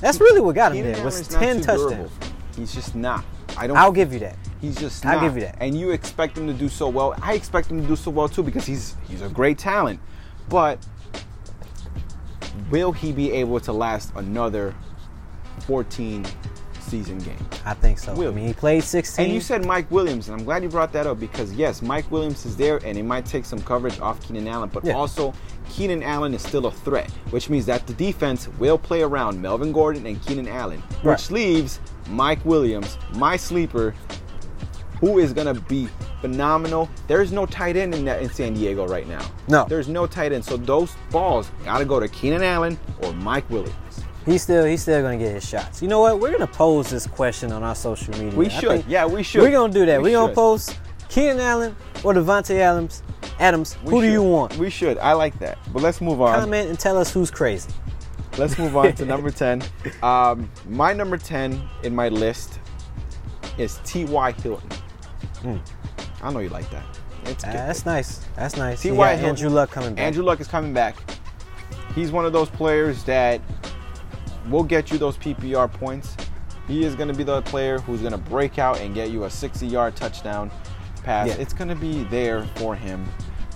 [0.00, 1.04] That's really what got him Keenan there.
[1.04, 1.92] Was 10 touchdowns.
[1.92, 2.10] durable.
[2.56, 3.24] He's just not.
[3.56, 3.76] I don't.
[3.76, 4.36] I'll give you that.
[4.60, 5.14] He's just Not.
[5.14, 5.56] I'll give you that.
[5.60, 7.14] And you expect him to do so well.
[7.22, 10.00] I expect him to do so well too because he's he's a great talent.
[10.48, 10.84] But
[12.70, 14.74] will he be able to last another
[15.66, 16.24] 14
[16.88, 17.36] season game?
[17.64, 18.14] I think so.
[18.14, 18.30] Will.
[18.30, 19.24] I mean, he played 16.
[19.24, 22.10] And you said Mike Williams, and I'm glad you brought that up because yes, Mike
[22.10, 24.94] Williams is there, and it might take some coverage off Keenan Allen, but Yeah.
[24.94, 25.32] also
[25.68, 29.72] Keenan Allen is still a threat, which means that the defense will play around Melvin
[29.72, 31.30] Gordon and Keenan Allen, which Right.
[31.30, 33.94] leaves Mike Williams, my sleeper,
[35.00, 35.88] who is gonna be
[36.20, 36.88] phenomenal.
[37.06, 39.20] There's no tight end in that in San Diego right now.
[39.46, 39.64] No.
[39.68, 43.74] there's no tight end, so those balls gotta go to Keenan Allen or Mike Williams.
[44.28, 45.80] He's still he's still going to get his shots.
[45.80, 46.20] You know what?
[46.20, 48.38] We're going to pose this question on our social media.
[48.38, 49.40] We should, yeah, we should.
[49.40, 50.02] We're going to do that.
[50.02, 50.36] We We're going to should.
[50.36, 53.02] post Keenan Allen or Davante Adams.
[53.40, 54.56] Adams, We who do you want?
[54.58, 54.98] We should.
[54.98, 55.58] I like that.
[55.72, 56.38] But let's move on.
[56.38, 57.70] Comment and tell us who's crazy.
[58.36, 59.62] Let's move on to number 10.
[60.02, 62.60] Um, my number 10 in my list
[63.56, 64.32] is T.Y.
[64.32, 64.68] Hilton.
[66.22, 66.84] I know you like that.
[67.24, 67.54] It's good.
[67.54, 68.18] that's nice.
[68.36, 68.82] That's nice.
[68.82, 69.10] T.Y.
[69.16, 69.28] Hilton.
[69.28, 70.04] Andrew Luck coming back.
[70.04, 70.96] Andrew Luck is coming back.
[71.94, 73.40] He's one of those players that
[74.50, 76.16] will get you those PPR points.
[76.66, 79.24] He is going to be the player who's going to break out and get you
[79.24, 80.50] a 60 yard touchdown
[81.02, 81.28] pass.
[81.28, 81.34] Yeah.
[81.34, 83.08] It's going to be there for him.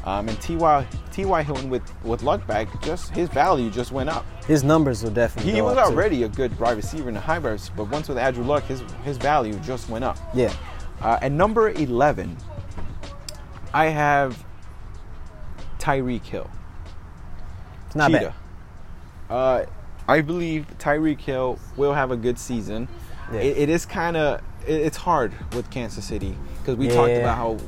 [0.04, 0.86] Um, and T.Y.
[1.12, 1.42] T.Y.
[1.42, 4.26] Hilton with, with Luck back, just his value just went up.
[4.46, 5.92] His numbers will definitely He was up, too.
[5.92, 8.82] already a good wide receiver in the high bars, but once with Andrew Luck, his
[9.04, 10.18] his value just went up.
[10.34, 10.52] Yeah.
[11.00, 12.36] Uh, at number 11,
[13.72, 14.44] I have
[15.78, 16.50] Tyreek Hill.
[17.86, 18.34] It's not Cheetah.
[19.30, 19.64] Uh,
[20.08, 22.88] I believe Tyreek Hill will have a good season.
[23.32, 23.40] Yeah.
[23.40, 27.36] It, it is kind of it, it's hard with Kansas City because we talked about
[27.36, 27.58] how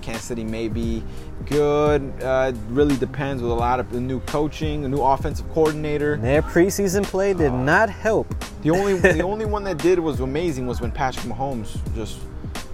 [0.00, 1.02] Kansas City may be
[1.46, 2.02] good.
[2.22, 6.16] Uh, it really depends with a lot of the new coaching, a new offensive coordinator.
[6.18, 8.32] Their preseason play did not help.
[8.62, 12.20] The only the only one that did was amazing was when Patrick Mahomes just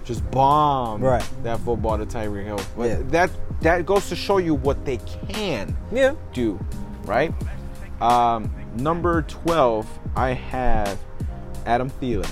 [0.03, 1.27] just bombed Right.
[1.43, 2.59] that football to Tyreek Hill.
[2.77, 2.97] But Yeah.
[3.07, 3.29] that
[3.61, 4.97] that goes to show you what they
[5.29, 6.13] can Yeah.
[6.33, 6.59] do,
[7.05, 7.33] right?
[8.01, 10.99] Um, number twelve, I have
[11.65, 12.31] Adam Thielen.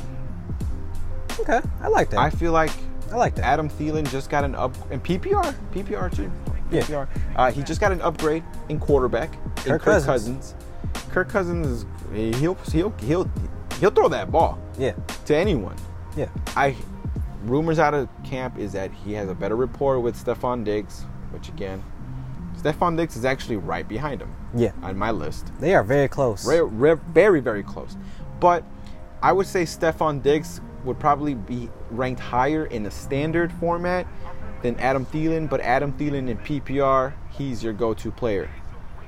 [1.39, 1.61] Okay.
[1.81, 2.19] I like that.
[2.19, 2.71] I feel like
[3.11, 3.45] I like that.
[3.45, 6.31] Adam Thielen just got an up and PPR, PPR too.
[6.71, 6.81] Yeah.
[6.81, 7.07] PPR.
[7.35, 9.33] Uh, he just got an upgrade in quarterback.
[9.65, 10.55] in Kirk Cousins.
[11.09, 13.29] Kirk Cousins is he'll he'll he'll
[13.79, 14.93] he'll throw that ball yeah.
[15.25, 15.75] to anyone.
[16.15, 16.29] Yeah.
[16.55, 16.75] I
[17.43, 21.49] rumors out of camp is that he has a better rapport with Stefon Diggs, which
[21.49, 21.83] again,
[22.63, 24.71] Stefon Diggs is actually right behind him Yeah.
[24.81, 25.51] on my list.
[25.59, 26.45] They are very close.
[26.45, 27.97] Very, very, very close.
[28.39, 28.63] But
[29.21, 34.07] I would say Stefon Diggs would probably be ranked higher in the standard format
[34.61, 35.49] than Adam Thielen.
[35.49, 38.49] But Adam Thielen in PPR, he's your go-to player.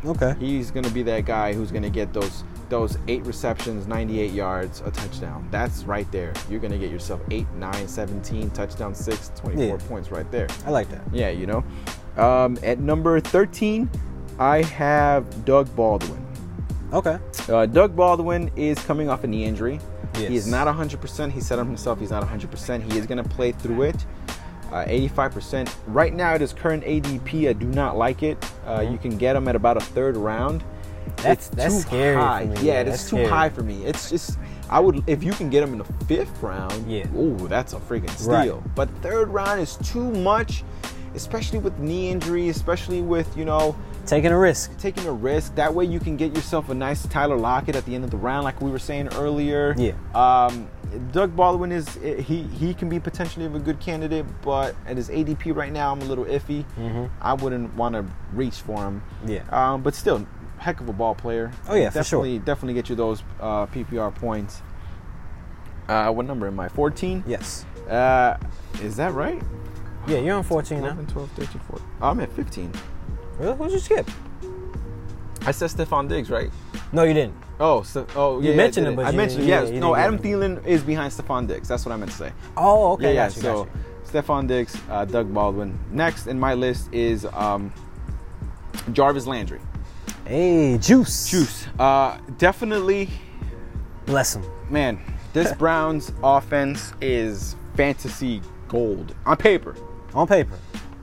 [0.06, 0.36] Okay.
[0.40, 4.32] He's going to be that guy who's going to get those those eight receptions, 98
[4.32, 5.48] yards, a touchdown.
[5.52, 6.34] That's right there.
[6.50, 9.78] You're going to get yourself 8, 9, 17, touchdown 6, 24 Yeah.
[9.88, 10.48] points right there.
[10.66, 11.02] I like that.
[11.12, 11.64] Yeah, you know.
[12.18, 13.90] Um, at number 13,
[14.40, 16.26] I have Doug Baldwin.
[16.94, 17.18] Okay.
[17.50, 19.80] Uh, Doug Baldwin is coming off a knee injury.
[20.16, 20.30] Yes.
[20.30, 21.32] He is not 100%.
[21.32, 22.92] He said on himself he's not 100%.
[22.92, 24.06] He is going to play through it.
[24.72, 25.70] Uh, 85%.
[25.88, 28.38] Right now, at his current ADP, I do not like it.
[28.66, 30.64] Uh, You can get him at about a third round.
[31.18, 32.46] That's- It's that's too scary for high.
[32.46, 32.56] me.
[32.62, 33.30] Yeah, it's that's too scary.
[33.30, 33.86] high for me.
[33.86, 34.38] It's just
[34.70, 36.90] I would if you can get him in the fifth round.
[36.92, 37.06] Yeah.
[37.16, 38.58] Ooh, that's a freaking steal.
[38.58, 38.76] Right.
[38.76, 40.64] But third round is too much,
[41.14, 43.76] especially with knee injury, especially with you know
[44.06, 44.78] Taking a risk.
[44.78, 45.56] taking a risk.
[45.56, 48.18] That way you can get yourself a nice Tyler Lockett at the end of the
[48.18, 49.74] round, like we were saying earlier.
[49.78, 49.94] Yeah.
[50.14, 50.68] Um,
[51.12, 55.56] Doug Baldwin is he he can be potentially a good candidate, but at his ADP
[55.56, 56.64] right now, I'm a little iffy.
[56.80, 57.06] Mm-hmm.
[57.22, 59.02] I wouldn't want to reach for him.
[59.26, 59.42] Yeah.
[59.52, 60.26] Um, but still,
[60.66, 61.52] heck of a ball player.
[61.70, 62.20] Oh, yeah, for sure.
[62.24, 64.64] definitely definitely get you those uh, PPR points.
[65.88, 66.68] Uh, what number am I?
[66.70, 67.24] 14.
[67.28, 67.66] Yes.
[67.88, 68.38] Uh,
[68.82, 69.42] is that right?
[70.08, 70.86] Yeah, you're on 14 now.
[70.88, 71.88] 11, 12, 13, 14.
[72.02, 72.72] Oh, I'm at 15.
[73.38, 73.56] Really?
[73.56, 74.10] Who'd you skip?
[75.42, 76.50] I said Stefon Diggs, right?
[76.92, 77.36] No, you didn't.
[77.60, 79.72] Oh, so, oh, You yeah, mentioned yeah, him, but I you- mentioned yeah, yes.
[79.72, 81.68] you no, Adam get Thielen is behind Stefon Diggs.
[81.68, 82.32] That's what I meant to say.
[82.58, 83.14] Oh, okay.
[83.14, 83.28] yeah, yeah.
[83.28, 85.78] got you, so, got Stefon Diggs, uh, Doug Baldwin.
[85.92, 87.72] Next in my list is um,
[88.92, 89.60] Jarvis Landry.
[90.26, 91.30] Hey, Juice.
[91.30, 91.68] Juice.
[91.78, 93.10] Uh, definitely,
[94.06, 94.44] Bless him.
[94.70, 95.00] man,
[95.34, 99.76] this Browns offense is fantasy gold on paper.
[100.14, 100.58] On paper.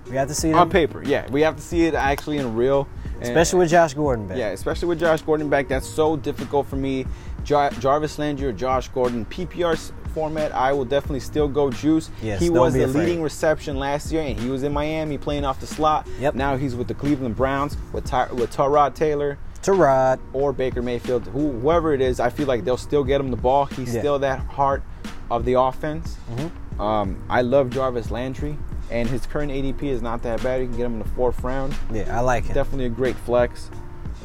[0.08, 0.54] We have to see it.
[0.54, 1.30] On paper, yeah.
[1.30, 2.88] We have to see it actually in real.
[3.14, 4.36] and- Especially with Josh Gordon back.
[4.38, 5.68] Yeah, especially with Josh Gordon back.
[5.68, 7.06] That's so difficult for me.
[7.44, 9.24] Jar- Jarvis Landry or Josh Gordon.
[9.26, 9.76] PPR
[10.12, 12.10] format, I will definitely still go Juice.
[12.22, 13.00] Yes, he was the afraid.
[13.06, 16.06] leading reception last year, and he was in Miami playing off the slot.
[16.20, 16.34] Yep.
[16.34, 20.18] Now he's with the Cleveland Browns with, Ty- with Tyrod Taylor Terod.
[20.32, 22.20] or Baker Mayfield, who, whoever it is.
[22.20, 23.66] I feel like they'll still get him the ball.
[23.66, 23.84] He's Yeah.
[23.86, 23.98] Mm-hmm.
[24.00, 24.82] still that heart
[25.30, 26.16] of the offense.
[26.34, 26.80] Mhm.
[26.80, 28.58] Um, I love Jarvis Landry,
[28.90, 30.60] and his current ADP is not that bad.
[30.62, 32.54] You can get him in the fourth round Yeah, I like him.
[32.54, 33.70] definitely a great flex.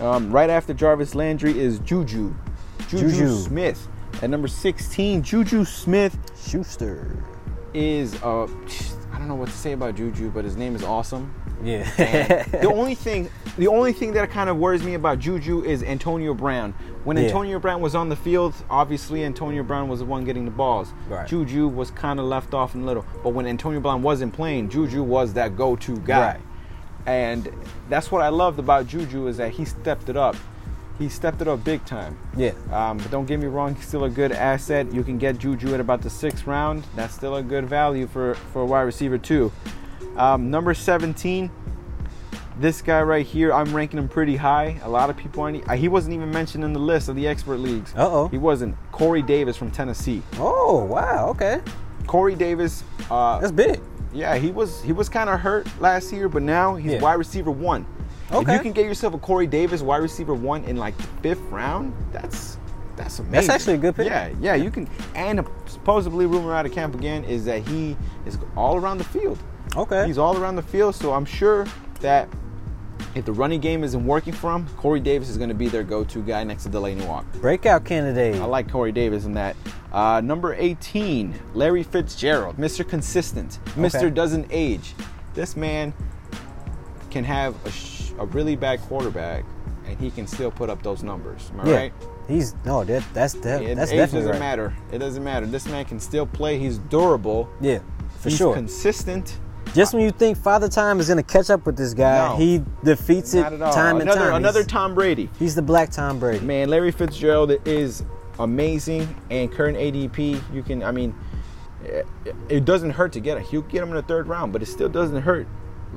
[0.01, 2.33] Um, right after Jarvis Landry is Juju.
[2.87, 3.35] Juju, Juju.
[3.35, 3.87] Smith.
[4.21, 7.23] At number 16, Juju Smith Schuster.
[7.73, 8.47] is, uh,
[9.11, 11.33] I don't know what to say about Juju, but his name is awesome.
[11.63, 11.83] Yeah.
[12.43, 16.33] the only thing, the only thing that kind of worries me about Juju is Antonio
[16.33, 16.73] Brown.
[17.03, 17.23] When Yeah.
[17.23, 20.93] Antonio Brown was on the field, obviously Antonio Brown was the one getting the balls.
[21.09, 21.27] Right.
[21.27, 23.05] Juju was kind of left off in a little.
[23.23, 26.33] But when Antonio Brown wasn't playing, Juju was that go-to guy.
[26.33, 26.41] Right.
[27.05, 27.51] And
[27.89, 30.35] that's what I loved about Juju is that he stepped it up.
[30.97, 32.17] He stepped it up big time.
[32.35, 32.51] yeah.
[32.71, 34.91] Um, but don't get me wrong, he's still a good asset.
[34.91, 36.83] You can get Juju at about the sixth round.
[36.95, 39.51] That's still a good value for, for a wide receiver, too.
[40.15, 41.51] Um, number 17,
[42.59, 44.79] this guy right here, I'm ranking him pretty high.
[44.83, 45.69] A lot of people aren't.
[45.69, 47.93] uh, He wasn't even mentioned in the list of the expert leagues.
[47.95, 48.29] Uh-oh.
[48.29, 48.75] He wasn't.
[48.91, 50.23] Corey Davis from Tennessee.
[50.39, 51.27] Oh, wow.
[51.29, 51.61] Okay.
[52.07, 53.79] Corey Davis, uh, That's big.
[54.13, 57.01] yeah, he was he was kind of hurt last year, but now he's Yeah.
[57.01, 57.85] wide receiver one.
[58.31, 61.41] If you can get yourself a Corey Davis wide receiver one in like the fifth
[61.49, 62.57] round, that's
[62.97, 63.31] that's amazing.
[63.31, 64.07] That's actually a good pick.
[64.07, 64.89] Yeah, yeah, you can.
[65.15, 69.37] And supposedly, rumor out of camp again is that he is all around the field.
[69.75, 70.07] Okay.
[70.07, 71.67] He's all around the field, so I'm sure
[72.01, 72.27] that
[73.15, 75.83] if the running game isn't working for him, Corey Davis is going to be their
[75.83, 77.27] go-to guy next to Delanie Walker.
[77.39, 78.35] Breakout candidate.
[78.41, 79.55] I like Corey Davis in that.
[79.91, 82.87] Uh, number 18, Larry Fitzgerald, Mr.
[82.87, 83.95] Consistent, Mr.
[83.95, 84.09] Okay.
[84.09, 84.93] Doesn't Age.
[85.33, 85.93] This man
[87.09, 89.45] can have a, sh- a really bad quarterback,
[89.85, 91.49] and he can still put up those numbers.
[91.53, 91.75] Am I yeah.
[91.75, 91.93] right?
[92.27, 94.39] He's no, that that's that, It, that's age definitely doesn't right.
[94.39, 94.75] matter.
[94.91, 95.45] It doesn't matter.
[95.45, 96.59] This man can still play.
[96.59, 97.49] He's durable.
[97.61, 97.79] Yeah,
[98.19, 98.53] for He's sure.
[98.53, 99.39] consistent.
[99.73, 102.35] Just when you think Father Time is gonna catch up with this guy, No.
[102.35, 103.73] he defeats it Not at all.
[103.73, 104.35] time and another time.
[104.35, 105.29] another he's, Tom Brady.
[105.39, 106.43] he's the Black Tom Brady.
[106.45, 108.03] Man, Larry Fitzgerald is
[108.39, 110.83] amazing, and current ADP, you can.
[110.83, 111.13] I mean,
[112.49, 113.51] it, doesn't hurt to get it.
[113.53, 115.47] You get him in the third round, but it still doesn't hurt.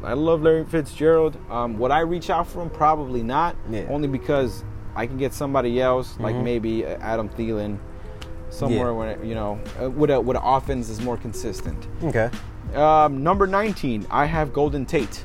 [0.05, 1.37] I love Larry Fitzgerald.
[1.51, 2.71] Um, would I reach out for him?
[2.71, 3.57] Probably not.
[3.71, 3.87] Yeah.
[3.91, 4.65] Only because
[4.97, 6.45] I can get somebody else, like Mhm.
[6.45, 7.79] maybe uh, Adam Thielen,
[8.51, 8.99] somewhere Yeah.
[8.99, 11.87] where you know, uh, with a with an offense is more consistent.
[12.03, 12.31] Okay.
[12.75, 15.25] Um, number 19, I have Golden Tate.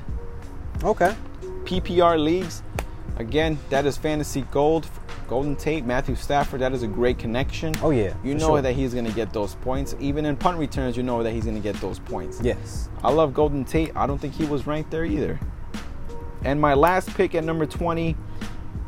[0.84, 1.14] Okay.
[1.64, 2.64] PPR leagues,
[3.18, 4.88] again, that is fantasy gold.
[5.28, 7.74] Golden Tate, Matthew Stafford, that is a great connection.
[7.82, 8.14] Oh yeah.
[8.24, 8.62] You know sure.
[8.62, 9.96] that he's going to get those points.
[10.00, 12.40] Even in punt returns, you know that he's going to get those points.
[12.44, 12.90] Yes.
[13.04, 13.92] I love Golden Tate.
[13.96, 15.40] I don't think he was ranked there either.
[16.44, 18.16] And my last pick at number 20,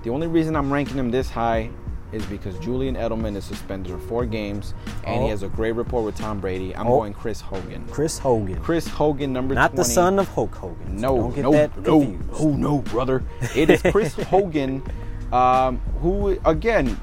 [0.03, 1.71] the only reason I'm ranking him this high
[2.11, 4.73] is because Julian Edelman is suspended for four games
[5.05, 5.23] and Oh.
[5.23, 6.75] he has a great rapport with Tom Brady.
[6.75, 6.99] I'm Oh.
[6.99, 7.85] going Chris Hogan.
[7.91, 8.59] Chris Hogan.
[8.61, 9.77] Chris Hogan, number Not 20.
[9.77, 10.99] the son of Hulk Hogan.
[10.99, 11.51] so No, get no,
[11.81, 13.23] no, oh no, brother.
[13.55, 14.81] It is Chris Hogan,
[15.33, 16.97] um, who again,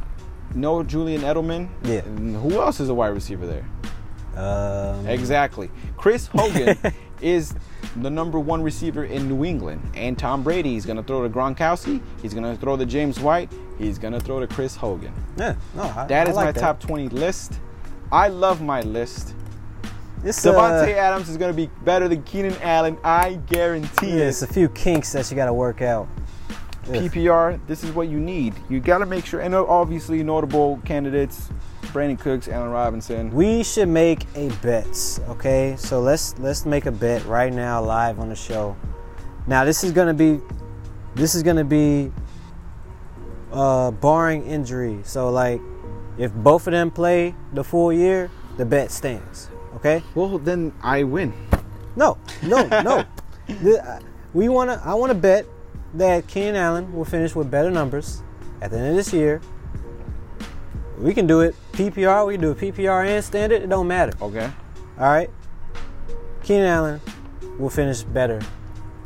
[0.55, 1.69] no Julian Edelman.
[1.83, 2.01] Yeah.
[2.01, 3.65] Who else is a wide receiver there?
[4.37, 5.71] Um, Exactly.
[5.97, 6.77] Chris Hogan
[7.21, 7.55] is
[7.97, 10.70] the number one receiver in New England, and Tom Brady.
[10.70, 12.01] He's gonna throw to Gronkowski.
[12.22, 13.51] He's gonna throw to James White.
[13.78, 15.12] He's gonna throw to Chris Hogan.
[15.36, 15.55] yeah.
[15.74, 15.82] No.
[15.82, 16.61] I, That is like my that.
[16.61, 17.61] top 20 list.
[18.11, 19.34] I love my list.
[20.22, 22.97] It's, Davante uh, Adams is gonna be better than Keenan Allen.
[23.05, 24.28] I guarantee yeah, it.
[24.28, 26.09] it's a few kinks that you got to work out.
[26.84, 28.55] PPR, this is what you need.
[28.68, 31.49] You got to make sure, and obviously notable candidates,
[31.95, 33.30] Brandin Cooks, Allen Robinson.
[33.30, 35.76] We should make a bet, okay?
[35.78, 38.76] So let's let's make a bet right now live on the show.
[39.47, 40.40] Now this is gonna be
[41.14, 42.11] this is gonna be
[43.53, 44.99] uh barring injury.
[45.05, 45.61] So like
[46.18, 49.49] if both of them play the full year, the bet stands.
[49.76, 50.03] Okay?
[50.16, 51.32] Well, then I win.
[51.95, 53.05] No, no, no.
[53.47, 54.01] Uh,
[54.32, 55.45] we wanna I wanna bet
[55.92, 58.22] that Keenan Allen will finish with better numbers
[58.62, 59.42] at the end of this year.
[60.99, 64.12] We can do it PPR, we can do it PPR and standard, it don't matter.
[64.22, 64.51] Okay.
[64.99, 65.30] All right.
[66.42, 67.01] Keenan Allen
[67.59, 68.40] will finish better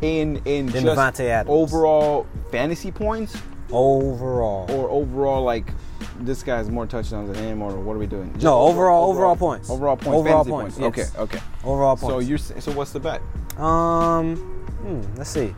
[0.03, 1.51] In in Than just Davante Adams.
[1.55, 3.37] overall fantasy points
[3.71, 4.71] overall.
[4.71, 5.73] or overall like
[6.21, 8.33] this guy has more touchdowns than him, or what are we doing?
[8.35, 9.71] Just No, overall- overall points.
[9.71, 10.19] Overall points.
[10.19, 10.99] Overall fantasy points, points.
[10.99, 11.13] yes.
[11.17, 11.45] Okay, okay.
[11.65, 12.13] Overall points.
[12.15, 13.21] So you're so what's the bet?
[13.59, 15.55] Um, hmm, let's see.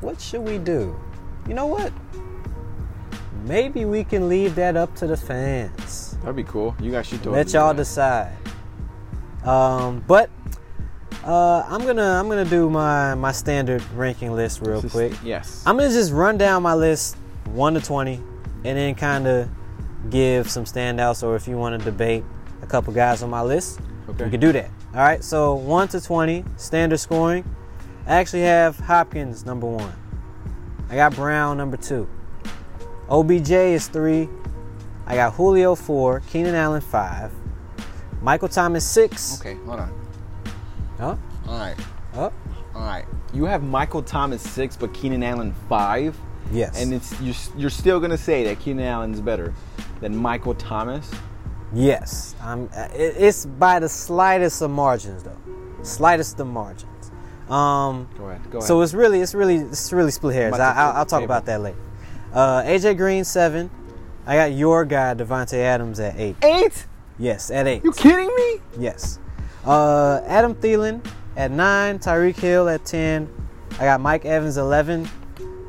[0.00, 0.96] What should we do?
[1.48, 1.92] You know what?
[3.44, 6.16] Maybe we can leave that up to the fans.
[6.20, 6.76] That'd be cool.
[6.80, 8.36] You guys should do Let y'all decide.
[9.44, 10.30] Um, but
[11.24, 15.12] uh, I'm gonna I'm gonna do my my standard ranking list real quick.
[15.24, 15.62] Yes.
[15.66, 17.16] I'm gonna just run down my list
[17.46, 18.16] one to twenty,
[18.64, 19.48] and then kind of
[20.10, 22.24] give some standouts, or if you want to debate
[22.62, 24.24] a couple guys on my list, Okay.
[24.24, 24.70] we can do that.
[24.94, 25.22] All right.
[25.24, 27.44] So one to twenty, standard scoring.
[28.06, 29.92] I actually have Hopkins number one.
[30.90, 32.08] I got Brown number two.
[33.12, 34.26] OBJ is three.
[35.06, 36.20] I got Julio four.
[36.30, 37.30] Keenan Allen five.
[38.22, 39.38] Michael Thomas six.
[39.38, 39.92] Okay, hold on.
[40.98, 41.16] Huh?
[41.46, 41.76] All right,
[42.14, 42.32] Oh.
[42.74, 43.04] all right.
[43.34, 46.16] You have Michael Thomas six, but Keenan Allen five,
[46.52, 46.80] Yes.
[46.80, 49.52] and it's you're, you're still gonna say that Keenan Allen's better
[50.00, 51.10] than Michael Thomas.
[51.74, 55.36] Yes, I'm, uh, it, it's by the slightest of margins, though.
[55.82, 57.10] Slightest of margins.
[57.50, 58.42] Um, Go ahead.
[58.50, 58.68] Go ahead.
[58.68, 60.54] so it's really, it's really, it's really split hairs.
[60.54, 61.76] I, I'll, I'll talk about that later.
[62.32, 63.70] Uh, AJ Green seven.
[64.26, 66.36] I got your guy Davante Adams at eight.
[66.42, 66.86] eight.
[67.18, 67.84] Yes, at eight.
[67.84, 68.60] You kidding me?
[68.78, 69.18] Yes.
[69.64, 71.04] Uh, Adam Thielen
[71.36, 71.98] at nine.
[71.98, 73.28] Tyreek Hill at ten.
[73.74, 75.08] I got Mike Evans eleven.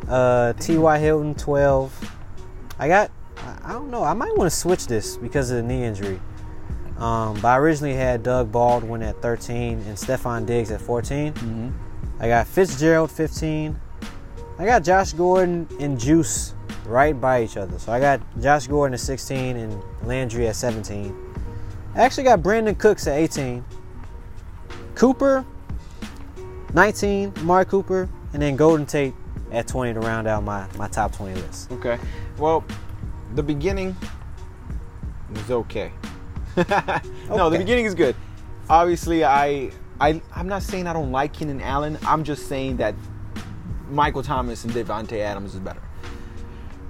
[0.08, 1.00] Uh, T.Y.
[1.00, 1.94] Hilton twelve.
[2.80, 3.12] I got.
[3.66, 4.04] I- don't know.
[4.04, 6.20] I might want to switch this because of the knee injury.
[6.98, 11.34] Um, but I originally had Doug Baldwin at 13 and Stefon Diggs at 14.
[11.34, 11.70] Mm-hmm.
[12.22, 13.80] I got Fitzgerald 15.
[14.60, 16.54] I got Josh Gordon and Juice
[16.86, 17.80] right by each other.
[17.80, 21.16] So I got Josh Gordon at 16 and Landry at 17.
[21.96, 23.64] I actually got Brandin Cooks at 18.
[24.96, 25.46] Cooper
[26.74, 29.14] 19, Mark Cooper, and then Golden Tate
[29.52, 31.72] at 20 to round out my, my top 20 list.
[31.72, 32.00] Okay.
[32.38, 32.64] Well,
[33.36, 33.96] the beginning
[35.32, 35.92] was okay.
[37.30, 38.16] no, the beginning is good.
[38.70, 41.98] Obviously, I, I, I'm not saying I don't like Keenan Allen.
[42.06, 42.96] I'm just saying that
[43.94, 45.82] Michael Thomas and Davante Adams is better.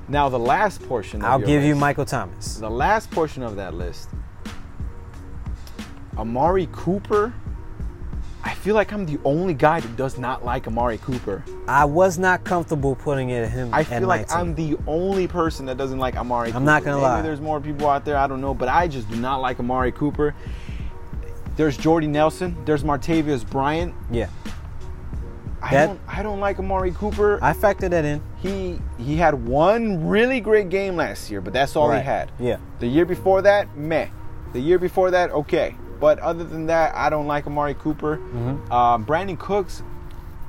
[0.07, 1.23] Now, the last portion.
[1.23, 2.55] I'll give you Michael Thomas.
[2.57, 4.09] The last portion of that list.
[6.17, 7.33] Amari Cooper.
[8.45, 11.43] I feel like I'm the only guy that does not like Amari Cooper.
[11.65, 14.37] I was not comfortable putting it at him I feel like 19.
[14.37, 17.21] I'm the only person that doesn't like Amari I'm not gonna Maybe lie.
[17.21, 19.93] there's more people out there, I don't know, but I just do not like Amari
[19.93, 20.35] Cooper.
[21.55, 23.95] There's Jordy Nelson, there's Martavis Bryant.
[24.11, 24.27] yeah,
[25.65, 27.39] I That- don't I don't like Amari Cooper.
[27.41, 28.21] I factored that in.
[28.41, 31.99] he he had one really great game last year, but that's all Right.
[32.01, 32.31] he had.
[32.37, 32.57] Yeah.
[32.79, 34.07] The year before that, meh.
[34.51, 35.75] The year before that, okay.
[36.01, 38.17] But other than that, I don't like Amari Cooper.
[38.17, 38.71] Mm-hmm.
[38.73, 39.83] Um, Brandin Cooks,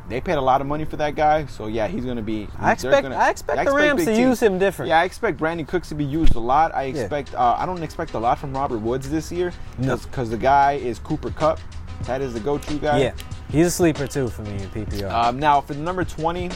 [0.09, 2.49] they paid a lot of money for that guy, so yeah, he's gonna be.
[2.59, 4.19] I expect gonna- I expect I the Rams to teams.
[4.19, 4.89] use him different.
[4.89, 6.75] Yeah, I expect Brandin Cooks to be used a lot.
[6.75, 7.35] I expect.
[7.37, 9.97] Uh, I don't expect a lot from Robert Woods this year, No.
[9.97, 11.61] because the guy is Cooper Kupp.
[12.07, 12.99] That is the go-to guy.
[12.99, 13.13] Yeah.
[13.51, 15.11] He's a sleeper too for me in PPR.
[15.11, 16.51] Um, now for the number twenty,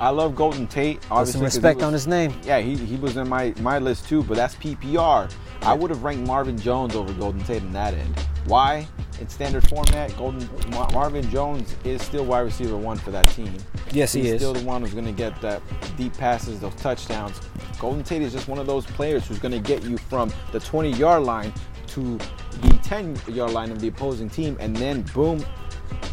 [0.00, 1.00] I love Golden Tate.
[1.02, 2.34] Put Obviously, some respect was- on his name.
[2.44, 5.32] Yeah, he, he was in my, my list too, but that's PPR.
[5.62, 8.16] I would have ranked Marvin Jones over Golden Tate in that end.
[8.46, 8.86] Why?
[9.20, 13.52] In standard format, Golden Mar- Marvin Jones is still wide receiver one for that team.
[13.90, 14.40] Yes, he He's is.
[14.40, 15.60] still the one who's going to get that
[15.96, 17.40] deep passes, those touchdowns.
[17.80, 20.60] Golden Tate is just one of those players who's going to get you from the
[20.60, 21.52] 20 yard line
[21.88, 22.18] to
[22.60, 25.44] the 10 yard line of the opposing team, and then boom,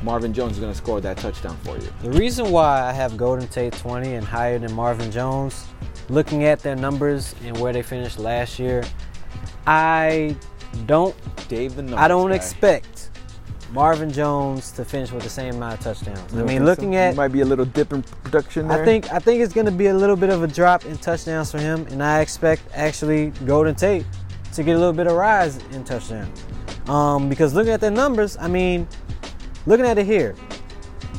[0.04, 1.88] Marvin Jones is going to score that touchdown for you.
[2.02, 5.66] The reason why I have Golden Tate 20 and higher than Marvin Jones,
[6.10, 8.84] looking at their numbers and where they finished last year,
[9.66, 10.36] I
[10.86, 11.16] don't
[11.48, 12.36] Dave the numbers I don't guy.
[12.36, 13.10] expect
[13.72, 16.34] Marvin Jones to finish with the same amount of touchdowns.
[16.34, 17.00] I mean, looking so?
[17.00, 18.82] at might be a little dip in production there.
[18.82, 20.98] I think I think it's going to be a little bit of a drop in
[20.98, 24.06] touchdowns for him, and I expect actually Golden Tate
[24.54, 26.44] to get a little bit of rise in touchdowns.
[26.88, 28.88] Um, because looking at their numbers, I mean,
[29.66, 30.36] looking at it here,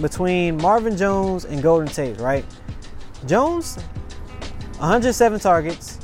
[0.01, 2.45] between Marvin Jones and Golden Tate, right?
[3.27, 3.77] Jones,
[4.79, 5.99] 107 targets,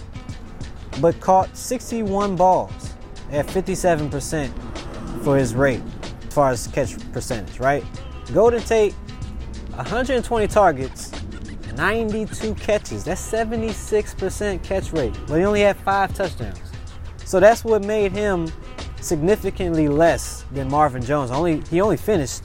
[1.00, 2.94] but caught 61 balls
[3.30, 4.50] at 57%
[5.22, 5.82] for his rate
[6.26, 7.84] as far as catch percentage, right?
[8.32, 8.94] Golden Tate,
[9.74, 11.12] 120 targets,
[11.76, 13.04] 92 catches.
[13.04, 15.18] That's 76% catch rate.
[15.26, 16.60] But he only had five touchdowns.
[17.24, 18.52] So that's what made him
[19.02, 21.30] significantly less than Marvin Jones.
[21.30, 22.42] Only he only finished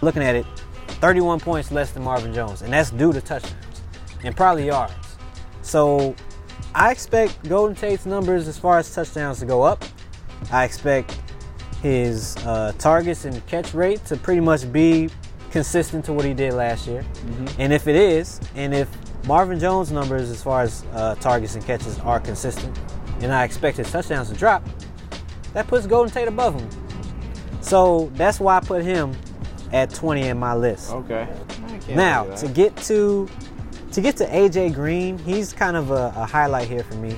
[0.00, 0.46] looking at it
[0.86, 3.82] 31 points less than Marvin Jones, and that's due to touchdowns
[4.24, 4.94] and probably yards.
[5.62, 6.14] So
[6.74, 9.84] I expect Golden Tate's numbers as far as touchdowns to go up.
[10.50, 11.20] I expect
[11.82, 15.08] his uh, targets and catch rate to pretty much be
[15.50, 17.04] consistent to what he did last year.
[17.58, 18.88] And if it is, and if
[19.26, 22.76] Marvin Jones' numbers as far as uh, targets and catches are consistent,
[23.20, 24.64] and I expect his touchdowns to drop.
[25.54, 26.68] That puts Golden Tate above him.
[27.60, 29.16] So that's why I put him
[29.72, 30.90] at 20 in my list.
[30.92, 31.28] Okay.
[31.88, 33.28] Now to get to
[33.92, 37.16] to get to AJ Green, he's kind of a, a highlight here for me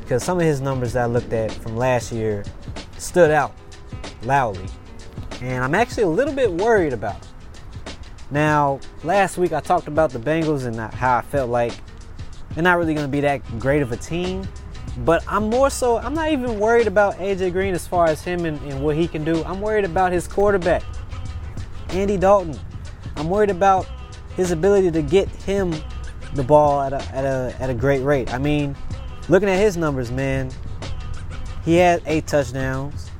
[0.00, 2.44] because some of his numbers that I looked at from last year
[2.98, 3.54] stood out
[4.22, 4.68] loudly,
[5.40, 7.14] and I'm actually a little bit worried about.
[7.14, 7.30] Him.
[8.30, 11.72] Now, last week I talked about the Bengals and how I felt like
[12.54, 14.46] they're not really going to be that great of a team.
[14.98, 18.46] But I'm more so, I'm not even worried about AJ Green as far as him
[18.46, 19.44] and, and what he can do.
[19.44, 20.82] I'm worried about his quarterback,
[21.90, 22.58] Andy Dalton.
[23.16, 23.86] I'm worried about
[24.36, 25.74] his ability to get him
[26.34, 28.32] the ball at a, at a, at a great rate.
[28.32, 28.74] I mean,
[29.28, 30.50] looking at his numbers, man,
[31.64, 33.10] he had eight touchdowns.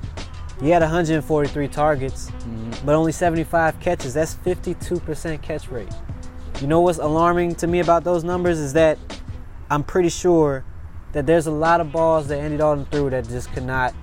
[0.60, 2.86] He had 143 targets, mm-hmm.
[2.86, 4.14] but only 75 catches.
[4.14, 5.92] That's 52% catch rate.
[6.60, 8.98] You know what's alarming to me about those numbers is that
[9.68, 10.64] I'm pretty sure
[11.16, 13.94] that there's a lot of balls that Andy Dalton threw that just could not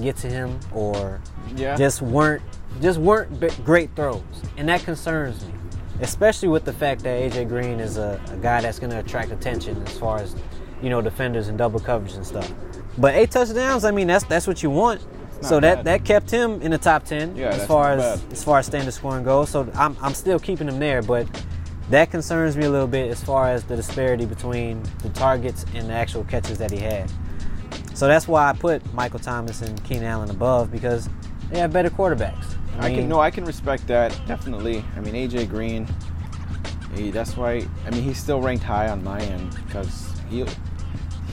[0.00, 1.20] get to him or
[1.56, 1.74] yeah.
[1.76, 2.40] just weren't
[2.80, 4.22] just weren't great throws,
[4.56, 5.52] and that concerns me,
[6.02, 9.32] especially with the fact that AJ Green is a, a guy that's going to attract
[9.32, 10.36] attention as far as
[10.80, 12.52] you know defenders and double coverage and stuff.
[12.96, 15.04] But eight touchdowns, I mean that's that's what you want.
[15.40, 18.32] So that, that kept him in the top ten yeah, as far as bad.
[18.32, 19.50] as far as standard scoring goes.
[19.50, 21.26] So I'm, I'm still keeping him there, but
[21.92, 25.90] that concerns me a little bit as far as the disparity between the targets and
[25.90, 27.10] the actual catches that he had.
[27.94, 31.10] So that's why I put Michael Thomas and Keenan Allen above because
[31.50, 32.56] they have better quarterbacks.
[32.72, 34.82] I, mean, I can no, I can respect that definitely.
[34.96, 35.86] I mean AJ Green,
[36.94, 37.66] he, that's why.
[37.84, 40.48] I mean he's still ranked high on my end because he'll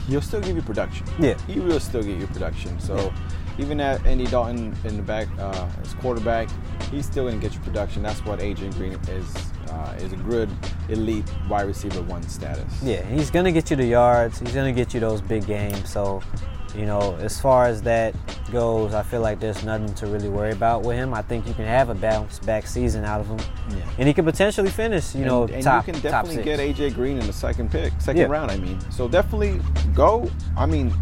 [0.06, 1.06] he'll still give you production.
[1.18, 2.78] Yeah, he will still get you production.
[2.80, 2.96] So.
[2.96, 3.16] Yeah
[3.58, 6.48] even at Andy Dalton in the back uh, as quarterback,
[6.90, 8.02] he's still going to get you production.
[8.02, 10.50] That's what AJ Green is uh, is a good
[10.88, 12.82] elite wide receiver one status.
[12.82, 14.38] Yeah, he's going to get you the yards.
[14.38, 15.90] He's going to get you those big games.
[15.90, 16.22] So,
[16.74, 18.14] you know, as far as that
[18.52, 21.14] goes, I feel like there's nothing to really worry about with him.
[21.14, 23.38] I think you can have a bounce back season out of him,
[23.70, 23.84] yeah.
[23.98, 25.14] and he could potentially finish.
[25.14, 25.86] You and, know, and top.
[25.86, 28.26] you can definitely get AJ Green in the second pick, second yeah.
[28.26, 28.50] round.
[28.50, 29.60] I mean, so definitely
[29.94, 30.30] go.
[30.56, 30.92] I mean,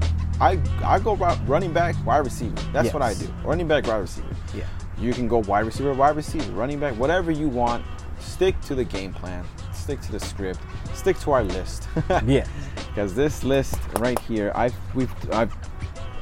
[0.41, 2.55] I I go running back, wide receiver.
[2.73, 2.95] That's yes.
[2.95, 3.29] what I do.
[3.45, 4.29] Running back, wide receiver.
[4.55, 4.65] Yeah.
[4.99, 7.85] You can go wide receiver, wide receiver, running back, whatever you want.
[8.21, 9.45] Stick to the game plan.
[9.73, 10.61] Stick to the script.
[10.95, 11.89] Stick to our list.
[12.27, 12.47] yeah.
[12.89, 15.55] Because this list right here, I've we've I've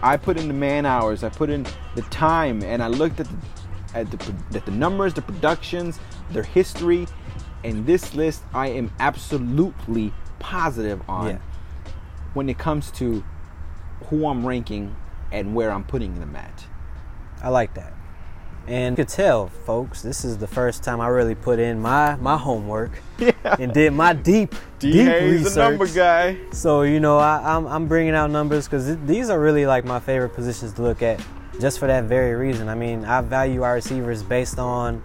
[0.03, 1.25] I put in the man hours.
[1.25, 3.37] I put in the time, and I looked at the
[3.95, 5.99] at the, at the numbers, the productions,
[6.31, 7.07] their history,
[7.65, 11.39] and this list I am absolutely positive on yeah.
[12.35, 13.25] when it comes to
[14.07, 14.95] who I'm ranking
[15.33, 16.67] and where I'm putting them at.
[17.43, 17.96] I like that.
[18.67, 22.17] And you could tell, folks, this is the first time I really put in my
[22.17, 23.33] my homework yeah.
[23.59, 25.53] and did my deep D deep research.
[25.53, 26.37] a number guy.
[26.53, 29.85] So you know, I, am I'm, I'm bringing out numbers because these are really like
[29.85, 31.25] my favorite positions to look at,
[31.61, 32.69] just for that very reason.
[32.69, 35.03] I mean, I value our receivers based on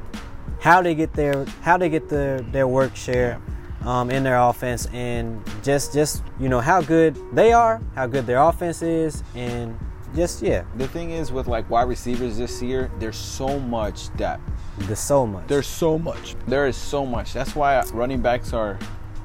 [0.59, 3.39] how they get their how they get their their work share.
[3.45, 3.51] Yeah
[3.85, 8.25] um, in their offense, and just just you know how good they are, how good
[8.25, 9.77] their offense is, and
[10.15, 10.63] just yeah.
[10.77, 14.41] The thing is with like wide receivers this year, there's so much depth.
[14.79, 15.47] There's so much.
[15.47, 16.35] There's so much.
[16.47, 17.33] There is so much.
[17.33, 18.77] That's why running backs are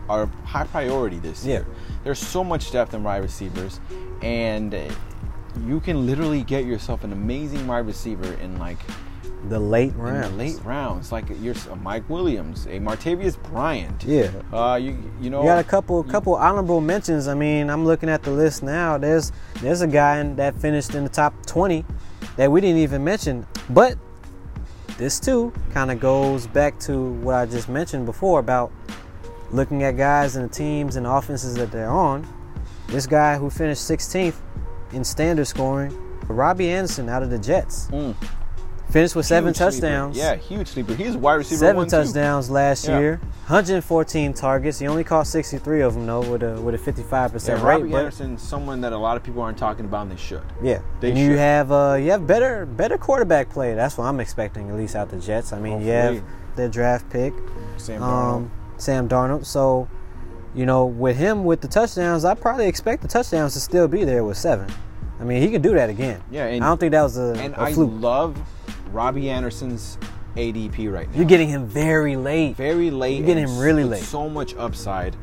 [0.09, 1.55] are high priority this yeah.
[1.55, 1.67] year.
[2.05, 3.81] There's so much depth in wide receivers,
[4.23, 4.75] and
[5.65, 8.79] you can literally get yourself an amazing wide receiver in like
[9.49, 10.31] the late rounds.
[10.31, 14.05] The late rounds, like you're a Mike Williams, a Martavis Bryant.
[14.05, 14.31] Yeah.
[14.53, 15.43] Uh, you you know.
[15.43, 17.29] You got a couple you, couple honorable mentions.
[17.29, 18.99] I mean, I'm looking at the list now.
[18.99, 21.85] There's there's a guy in, that finished in the top 20
[22.37, 23.97] that we didn't even mention, but
[24.99, 28.73] this too kind of goes back to what I just mentioned before about
[29.51, 32.27] looking at guys and the teams and offenses that they're on.
[32.89, 34.37] This guy who finished 16th
[34.93, 35.97] in standard scoring,
[36.29, 37.89] Robby Anderson out of the Jets.
[37.89, 38.15] Mm.
[38.91, 40.17] Finished with seven touchdowns.
[40.17, 40.35] Sleeper.
[40.35, 40.95] Yeah, huge sleeper.
[40.95, 41.59] He's a wide receiver.
[41.59, 42.53] Seven touchdowns too.
[42.53, 42.99] last yeah.
[42.99, 43.21] year.
[43.47, 44.79] 114 targets.
[44.79, 47.83] He only caught 63 of them though, with a with a 55 percent rate.
[47.83, 50.43] Robby Anderson, someone that a lot of people aren't talking about, and they should.
[50.63, 51.25] Yeah, they and should.
[51.25, 53.75] you have uh, you have better better quarterback play.
[53.75, 55.53] That's what I'm expecting at least out the Jets.
[55.53, 55.91] I mean, Hopefully.
[55.91, 56.23] you have
[56.55, 57.35] their draft pick,
[57.77, 58.35] Sam Darnold.
[58.37, 59.47] Um, Sam Darnold.
[59.47, 59.89] So,
[60.55, 64.05] you know, with him with the touchdowns, I probably expect the touchdowns to still be
[64.05, 64.73] there with seven.
[65.21, 66.23] I mean, he could do that again.
[66.31, 67.91] Yeah, and, I don't think that was a, and a I fluke.
[67.95, 68.37] love
[68.89, 69.99] Robby Anderson's
[70.37, 71.17] ADP right now.
[71.17, 72.57] You're getting him very late.
[72.57, 73.19] Very late.
[73.19, 74.03] You're getting him really late.
[74.03, 75.17] So much upside.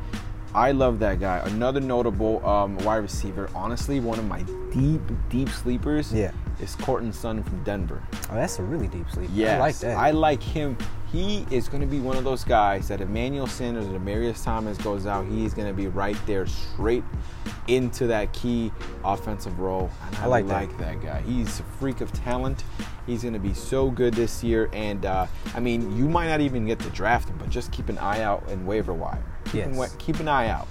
[0.54, 1.38] I love that guy.
[1.46, 3.50] Another notable um, wide receiver.
[3.54, 4.42] Honestly, one of my
[4.72, 6.12] deep, deep sleepers.
[6.12, 6.30] Yeah.
[6.60, 8.00] Is Courtland Sutton from Denver.
[8.30, 9.32] Oh, that's a really deep sleeper.
[9.34, 9.96] Yeah, I like that.
[9.96, 10.78] I like him.
[11.14, 14.76] He is going to be one of those guys that Emmanuel Sanders or Demaryius Thomas
[14.78, 17.04] goes out, he's going to be right there, straight
[17.68, 18.72] into that key
[19.04, 19.88] offensive role.
[20.08, 21.00] And I, I like like that.
[21.00, 21.20] that guy.
[21.20, 22.64] He's a freak of talent.
[23.06, 24.68] He's going to be so good this year.
[24.72, 27.88] And uh, I mean, you might not even get to draft him, but just keep
[27.88, 29.22] an eye out in waiver wire.
[29.44, 29.92] Keep, Yes.
[29.92, 30.66] an, keep an eye out.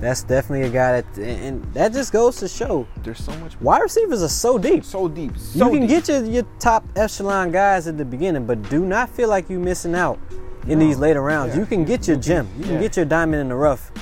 [0.00, 3.80] That's definitely a guy that, and that just goes to show There's so much wide
[3.82, 4.84] receivers are so deep.
[4.84, 5.36] so deep.
[5.38, 6.04] So you can deep.
[6.04, 9.60] get your, your top echelon guys at the beginning, but do not feel like you're
[9.60, 10.18] missing out
[10.66, 10.84] in No.
[10.86, 11.54] these later rounds.
[11.54, 11.60] Yeah.
[11.60, 12.48] You can get your gem.
[12.58, 12.80] You can Yeah.
[12.80, 13.92] get your diamond in the rough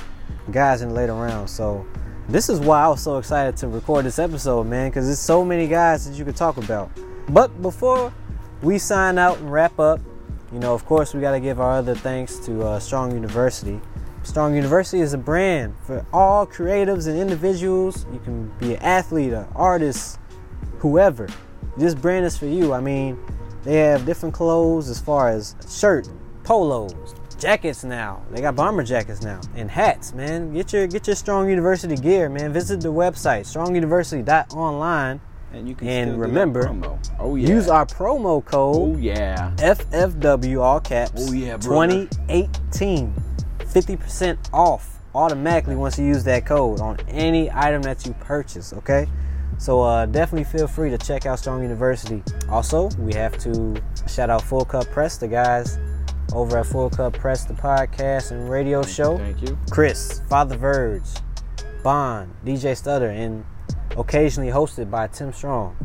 [0.51, 1.51] guys in the later rounds.
[1.51, 1.85] So
[2.27, 5.45] this is why I was so excited to record this episode, man, because there's so
[5.45, 6.89] many guys that you could talk about.
[7.29, 8.11] But before
[8.61, 10.01] we sign out and wrap up,
[10.51, 13.79] you know, of course, we got to give our other thanks to uh, Strong University.
[14.23, 18.05] Strong University is a brand for all creatives and individuals.
[18.11, 20.19] You can be an athlete, an artist,
[20.79, 21.27] whoever.
[21.77, 22.73] This brand is for you.
[22.73, 23.17] I mean,
[23.63, 26.07] they have different clothes as far as shirt,
[26.43, 28.23] polos, jackets now.
[28.31, 30.53] They got bomber jackets now and hats, man.
[30.53, 32.53] Get your get your Strong University gear, man.
[32.53, 35.19] Visit the website stronguniversity.online.
[35.51, 37.15] And you can And still do that remember, promo.
[37.19, 37.47] oh yeah.
[37.47, 39.51] Use our promo code Oh yeah.
[39.57, 41.27] FFW all caps.
[41.29, 42.07] Oh, yeah, brother.
[42.07, 43.13] 2018.
[43.73, 49.07] 50% off automatically once you use that code on any item that you purchase, okay?
[49.57, 52.23] So uh, definitely feel free to check out Strong University.
[52.49, 55.77] Also, we have to shout out Full Cup Press, the guys
[56.33, 59.17] over at Full Cup Press, the podcast and radio show.
[59.17, 59.57] Thank you.
[59.69, 61.03] Chris, Father Verge,
[61.83, 63.45] Bond, DJ Stutter, and
[63.97, 65.77] occasionally hosted by Tim Strong.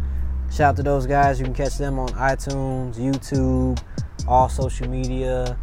[0.51, 1.39] Shout out to those guys.
[1.39, 3.81] You can catch them on iTunes, YouTube,
[4.27, 5.59] all social media,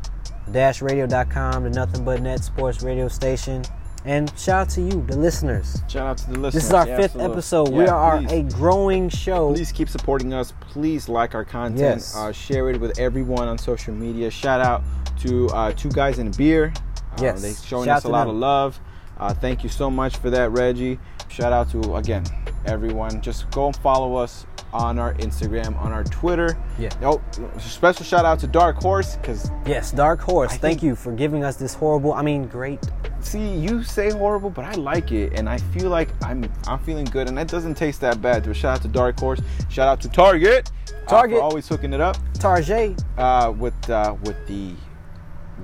[0.52, 3.64] dashradio.com, the Nothing But Net Sports radio station.
[4.06, 5.82] And shout out to you, the listeners.
[5.88, 6.54] Shout out to the listeners.
[6.54, 7.34] This is our Yeah, fifth absolutely.
[7.34, 7.70] episode.
[7.70, 8.32] we are please.
[8.54, 9.52] a growing show.
[9.54, 10.54] Please keep supporting us.
[10.60, 11.80] Please like our content.
[11.80, 12.16] Yes.
[12.16, 14.30] Uh, share it with everyone on social media.
[14.30, 14.84] Shout out
[15.22, 16.72] to uh, Two Guys in a Beer.
[16.78, 17.42] Uh, Yes.
[17.42, 18.36] They showing Shout us a lot them.
[18.36, 18.80] of love.
[19.18, 21.00] Uh, thank you so much for that, Reggie.
[21.30, 22.26] Shout out to, again,
[22.66, 23.22] everyone.
[23.22, 24.46] Just go and follow us
[24.76, 26.58] on our Instagram, on our Twitter.
[26.78, 26.90] Yeah.
[27.02, 27.22] Oh,
[27.60, 30.52] special shout out to Dark Horse because Yes, Dark Horse.
[30.54, 32.80] I Thank you for giving us this horrible, I mean, great.
[33.22, 37.06] see you say horrible, but I like it, and I feel like I'm I'm feeling
[37.06, 38.44] good, and that doesn't taste that bad.
[38.46, 39.40] So shout out to Dark Horse.
[39.70, 40.72] Shout out to Target.
[40.90, 41.38] uh, Target.
[41.38, 42.18] for always hooking it up.
[42.34, 43.02] Tarjay.
[43.18, 44.74] uh, with uh, with the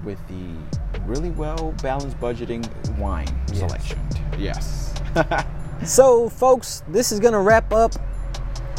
[0.05, 0.55] with the
[1.05, 2.63] really well balanced budgeting
[2.97, 3.59] wine Yes.
[3.59, 3.99] selection.
[4.39, 4.93] Yes.
[5.83, 7.93] So, folks, this is going to wrap up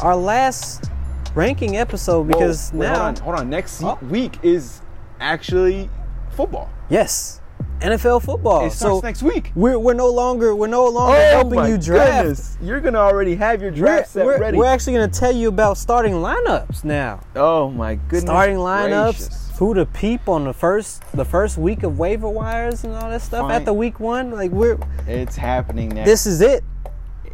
[0.01, 0.89] our last
[1.35, 2.95] ranking episode because Whoa, wait, now.
[2.95, 3.49] hold on, hold on.
[3.49, 3.97] Next Oh.
[4.09, 4.81] week is
[5.19, 5.89] actually
[6.31, 6.69] football.
[6.89, 7.39] Yes,
[7.79, 8.65] NFL football.
[8.65, 9.51] It starts so next week.
[9.55, 12.41] we're, we're no longer we're no longer oh helping you draft.
[12.61, 14.57] You're gonna already have your We're, draft set we're, ready.
[14.57, 17.19] we're actually going to tell you about starting lineups now.
[17.35, 18.21] oh my goodness.
[18.23, 19.51] starting lineups, gracious.
[19.57, 23.21] who to peep on the first the first week of waiver wires and all that
[23.21, 23.51] stuff Fine.
[23.51, 24.31] at the week one.
[24.31, 24.77] Like we're
[25.07, 26.07] It's happening next.
[26.09, 26.63] this is it.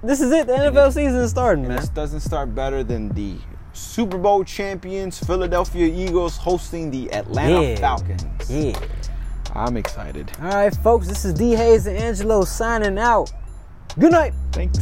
[0.02, 0.48] This is it.
[0.48, 1.78] The NFL season is starting, man.
[1.78, 3.36] This doesn't start better than the
[3.74, 7.76] Super Bowl champions Philadelphia Eagles hosting the Atlanta Yeah.
[7.76, 8.50] Falcons.
[8.50, 8.80] Yeah.
[9.54, 10.32] I'm excited.
[10.42, 11.08] All right, folks.
[11.08, 13.32] This is D Hayes and Angelo signing out.
[13.98, 14.34] Good night.
[14.52, 14.78] Thanks.